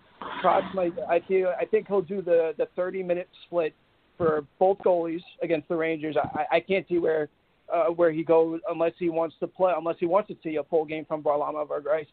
[0.41, 0.93] Trotz might.
[1.09, 1.53] I feel.
[1.59, 3.73] I think he'll do the the 30 minute split
[4.17, 6.15] for both goalies against the Rangers.
[6.15, 7.29] I, I can't see where
[7.73, 10.63] uh, where he goes unless he wants to play, unless he wants to see a
[10.63, 12.07] full game from Varlamov or Greiss.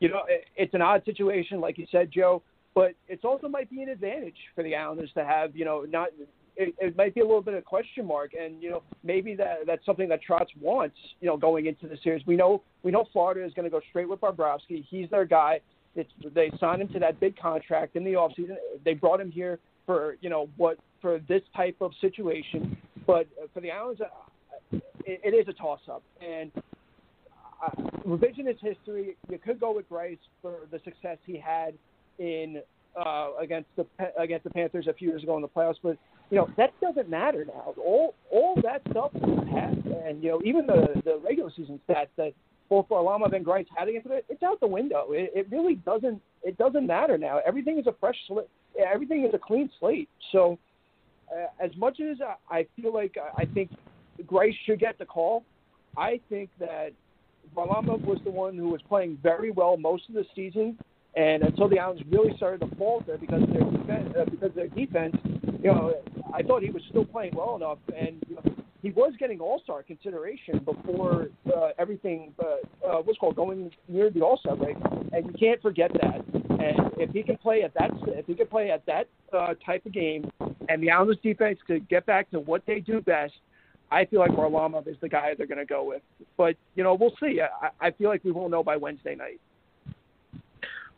[0.00, 2.42] You know, it, it's an odd situation, like you said, Joe,
[2.74, 6.08] but it's also might be an advantage for the Islanders to have, you know, not.
[6.60, 9.36] It, it might be a little bit of a question mark, and you know maybe
[9.36, 10.96] that that's something that Trotz wants.
[11.20, 13.80] You know, going into the series, we know we know Florida is going to go
[13.90, 14.84] straight with Bobrovsky.
[14.88, 15.60] He's their guy.
[15.94, 18.56] It's, they signed him to that big contract in the offseason.
[18.84, 22.76] They brought him here for you know what for this type of situation.
[23.06, 24.06] But for the Islanders,
[24.72, 26.02] it, it is a toss up.
[26.20, 26.50] And
[27.62, 27.70] uh,
[28.06, 31.74] revisionist history, you could go with Greiss for the success he had
[32.18, 32.62] in
[32.96, 33.86] uh, against the
[34.18, 35.96] against the Panthers a few years ago in the playoffs, but
[36.30, 37.74] you know that doesn't matter now.
[37.76, 42.08] All all that stuff is past, and you know even the the regular season stats
[42.16, 42.32] that
[42.68, 45.08] both Varlamov and Greiss had against it, it's out the window.
[45.10, 47.40] It, it really doesn't it doesn't matter now.
[47.46, 48.46] Everything is a fresh slate.
[48.78, 50.08] Everything is a clean slate.
[50.32, 50.58] So
[51.32, 52.18] uh, as much as
[52.50, 53.70] I feel like I think
[54.24, 55.44] Greiss should get the call.
[55.96, 56.92] I think that
[57.56, 60.78] Varlamov was the one who was playing very well most of the season,
[61.16, 64.54] and until the Islanders really started to falter because of their defense, uh, because of
[64.54, 65.16] their defense,
[65.62, 65.94] you know,
[66.32, 68.42] I thought he was still playing well enough, and you know,
[68.82, 72.44] he was getting All Star consideration before uh, everything uh,
[72.86, 74.76] uh, was called going near the All Star break,
[75.12, 76.24] and you can't forget that.
[76.60, 79.86] And if he can play at that, if he can play at that uh, type
[79.86, 80.30] of game,
[80.68, 83.34] and the Islanders defense could get back to what they do best,
[83.90, 86.02] I feel like Varlamov is the guy they're going to go with.
[86.36, 87.40] But you know, we'll see.
[87.40, 89.40] I, I feel like we will know by Wednesday night.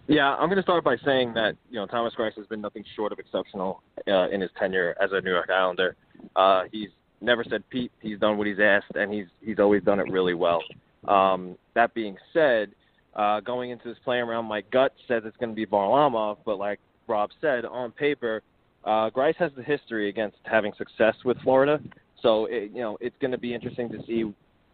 [0.09, 2.85] Yeah, I'm going to start by saying that you know Thomas Greiss has been nothing
[2.97, 5.95] short of exceptional uh, in his tenure as a New York Islander.
[6.35, 6.89] Uh, he's
[7.21, 7.93] never said Pete.
[8.01, 10.63] He's done what he's asked, and he's he's always done it really well.
[11.07, 12.73] Um, that being said,
[13.15, 16.59] uh, going into this playing around, my gut says it's going to be Varlamov, but
[16.59, 18.43] like Rob said, on paper,
[18.85, 21.81] uh, Greiss has the history against having success with Florida.
[22.23, 24.33] So it, you know it's going to be interesting to see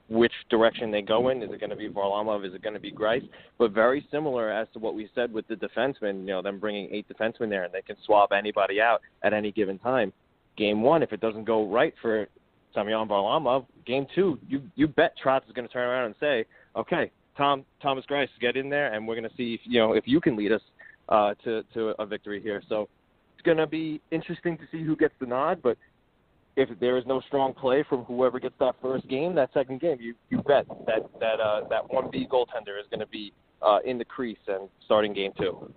[0.09, 1.43] which direction they go in.
[1.43, 2.47] Is it going to be Varlamov?
[2.47, 3.29] Is it going to be Greiss?
[3.59, 6.21] But very similar as to what we said with the defensemen.
[6.21, 9.51] You know, them bringing eight defensemen there and they can swap anybody out at any
[9.51, 10.13] given time.
[10.57, 12.29] Game one, if it doesn't go right for
[12.75, 16.45] Semyon Varlamov, game two, you you bet Trotz is going to turn around and say,
[16.77, 19.93] okay, Tom Thomas Greiss, get in there, and we're going to see if you know
[19.93, 20.63] if you can lead us
[21.09, 22.63] uh, to to a victory here.
[22.69, 22.89] So
[23.35, 25.77] it's going to be interesting to see who gets the nod, but
[26.57, 29.99] if there is no strong play from whoever gets that first game, that second game,
[30.01, 33.33] you you bet that that uh, that one B goaltender is going to be
[33.63, 35.71] uh, in the crease and starting game two.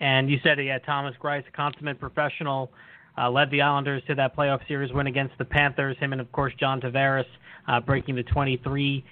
[0.00, 2.70] And you said, yeah, Thomas Greiss, a consummate professional,
[3.16, 5.96] uh, led the Islanders to that playoff series win against the Panthers.
[5.98, 7.24] Him and, of course, John Tavares
[7.66, 9.04] uh, breaking the 23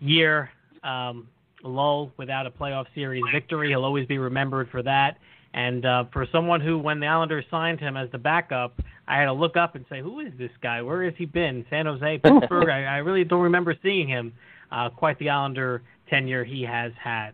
[0.00, 0.50] year
[0.82, 1.28] um,
[1.64, 3.70] lull without a playoff series victory.
[3.70, 5.16] He'll always be remembered for that.
[5.58, 9.24] And uh, for someone who, when the Islanders signed him as the backup, I had
[9.24, 10.80] to look up and say, who is this guy?
[10.82, 11.66] Where has he been?
[11.68, 12.68] San Jose, Pittsburgh?
[12.68, 14.32] I, I really don't remember seeing him.
[14.70, 17.32] Uh, quite the Islander tenure he has had.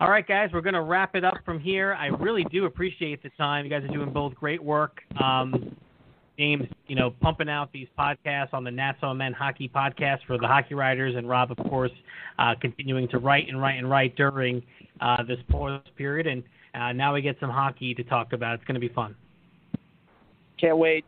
[0.00, 1.94] All right, guys, we're going to wrap it up from here.
[1.94, 3.66] I really do appreciate the time.
[3.66, 5.00] You guys are doing both great work.
[5.22, 5.76] Um,
[6.38, 10.46] James, you know, pumping out these podcasts on the Nassau Men Hockey Podcast for the
[10.46, 11.92] Hockey Writers, and Rob, of course,
[12.38, 14.62] uh, continuing to write and write and write during
[15.02, 16.26] uh, this pause period.
[16.26, 16.42] And
[16.74, 18.54] uh, now we get some hockey to talk about.
[18.54, 19.14] It's going to be fun.
[20.58, 21.04] Can't wait.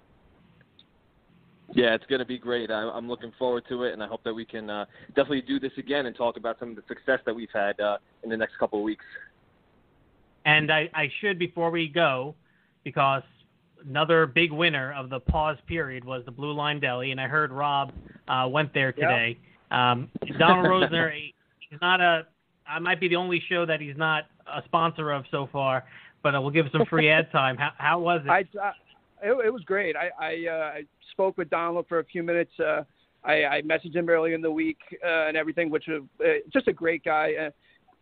[1.72, 2.70] Yeah, it's going to be great.
[2.70, 5.58] I, I'm looking forward to it, and I hope that we can uh, definitely do
[5.58, 8.36] this again and talk about some of the success that we've had uh, in the
[8.36, 9.04] next couple of weeks.
[10.44, 12.34] And I, I should, before we go,
[12.84, 13.22] because
[13.88, 17.50] another big winner of the pause period was the Blue Line Deli, and I heard
[17.50, 17.92] Rob
[18.28, 19.38] uh, went there today.
[19.70, 19.78] Yep.
[19.78, 22.26] Um, Donald Rosner, he's not a.
[22.66, 25.84] I might be the only show that he's not a sponsor of so far,
[26.22, 27.56] but we'll give some free ad time.
[27.56, 28.30] How, how was it?
[28.30, 28.72] I, uh,
[29.22, 29.96] it, it was great.
[29.96, 30.82] I I, uh, I
[31.12, 32.52] spoke with Donald for a few minutes.
[32.58, 32.82] Uh,
[33.24, 36.68] I, I messaged him early in the week uh, and everything, which was uh, just
[36.68, 37.32] a great guy.
[37.46, 37.50] Uh,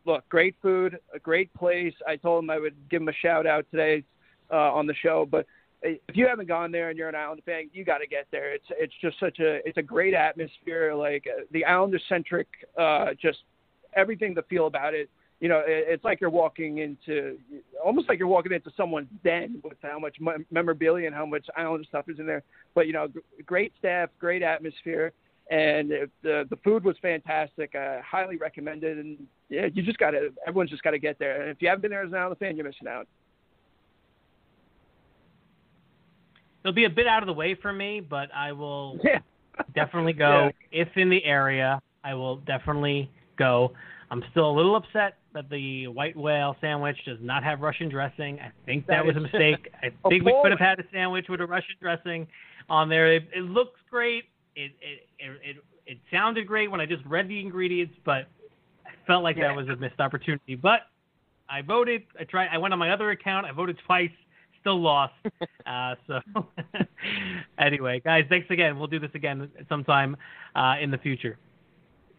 [0.04, 1.94] look, great food, a great place.
[2.06, 4.04] I told him I would give him a shout out today
[4.50, 5.46] uh, on the show, but
[5.82, 8.54] if you haven't gone there and you're an Islander fan, you got to get there.
[8.54, 10.94] It's it's just such a it's a great atmosphere.
[10.94, 13.38] Like uh, the Islander centric, uh, just
[13.94, 15.10] everything to feel about it.
[15.42, 17.36] You know, it, it's like you're walking into
[17.84, 20.16] almost like you're walking into someone's den with how much
[20.50, 22.44] memorabilia and how much Islander stuff is in there.
[22.74, 25.12] But you know, g- great staff, great atmosphere,
[25.50, 27.74] and it, the the food was fantastic.
[27.74, 28.98] I highly recommend it.
[28.98, 29.18] And
[29.48, 31.42] yeah, you just got to everyone's just got to get there.
[31.42, 33.08] And if you haven't been there as an Islander fan, you're missing out.
[36.62, 39.18] it'll be a bit out of the way for me, but I will yeah.
[39.74, 40.50] definitely go.
[40.70, 40.82] Yeah.
[40.82, 43.72] If in the area, I will definitely go.
[44.10, 48.38] I'm still a little upset that the white whale sandwich does not have Russian dressing.
[48.40, 49.72] I think that, that was a mistake.
[49.82, 52.26] I think we could have had a sandwich with a Russian dressing
[52.68, 53.12] on there.
[53.12, 54.24] It, it looks great.
[54.54, 55.56] It, it it, it
[55.86, 58.28] it sounded great when I just read the ingredients, but
[58.86, 59.48] I felt like yeah.
[59.48, 60.54] that was a missed opportunity.
[60.54, 60.82] But
[61.48, 62.02] I voted.
[62.18, 62.48] I tried.
[62.52, 63.46] I went on my other account.
[63.46, 64.10] I voted twice
[64.62, 65.14] still lost.
[65.64, 66.18] Uh, so
[67.58, 68.76] anyway, guys, thanks again.
[68.76, 70.16] We'll do this again sometime
[70.56, 71.38] uh, in the future.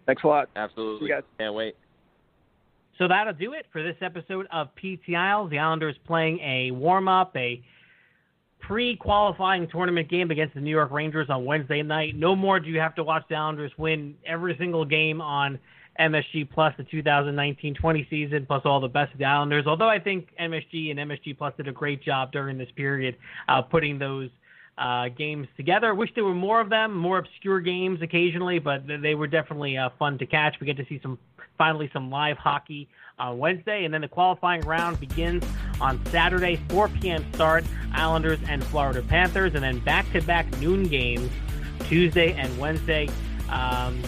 [0.05, 0.49] Thanks a lot.
[0.55, 1.09] Absolutely.
[1.09, 1.23] guys.
[1.37, 1.75] Can't wait.
[2.97, 5.49] So that'll do it for this episode of PT Isles.
[5.49, 7.63] The Islanders playing a warm up, a
[8.59, 12.15] pre qualifying tournament game against the New York Rangers on Wednesday night.
[12.15, 15.59] No more do you have to watch the Islanders win every single game on
[15.99, 19.65] MSG Plus the 2019-20 season, plus all the best of the Islanders.
[19.67, 23.15] Although I think MSG and MSG Plus did a great job during this period
[23.47, 24.29] uh, putting those
[24.77, 25.93] uh, games together.
[25.93, 29.89] Wish there were more of them, more obscure games occasionally, but they were definitely uh,
[29.99, 30.55] fun to catch.
[30.59, 31.19] We get to see some
[31.57, 32.87] finally some live hockey
[33.19, 35.43] on Wednesday, and then the qualifying round begins
[35.79, 37.25] on Saturday, 4 p.m.
[37.33, 37.63] start.
[37.93, 41.29] Islanders and Florida Panthers, and then back-to-back noon games
[41.81, 43.07] Tuesday and Wednesday.
[43.49, 44.01] Um,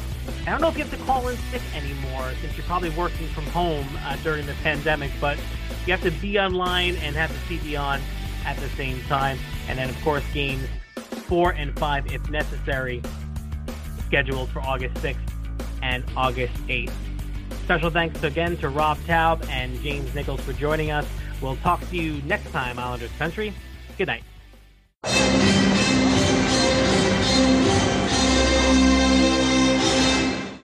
[0.47, 3.27] I don't know if you have to call in sick anymore since you're probably working
[3.27, 5.37] from home uh, during the pandemic, but
[5.85, 8.01] you have to be online and have the CD on
[8.45, 9.37] at the same time.
[9.67, 10.67] And then, of course, games
[11.27, 13.01] four and five, if necessary,
[14.05, 15.17] scheduled for August 6th
[15.81, 16.93] and August 8th.
[17.63, 21.07] Special thanks again to Rob Taub and James Nichols for joining us.
[21.41, 23.53] We'll talk to you next time, Islanders Country.
[23.97, 24.23] Good night.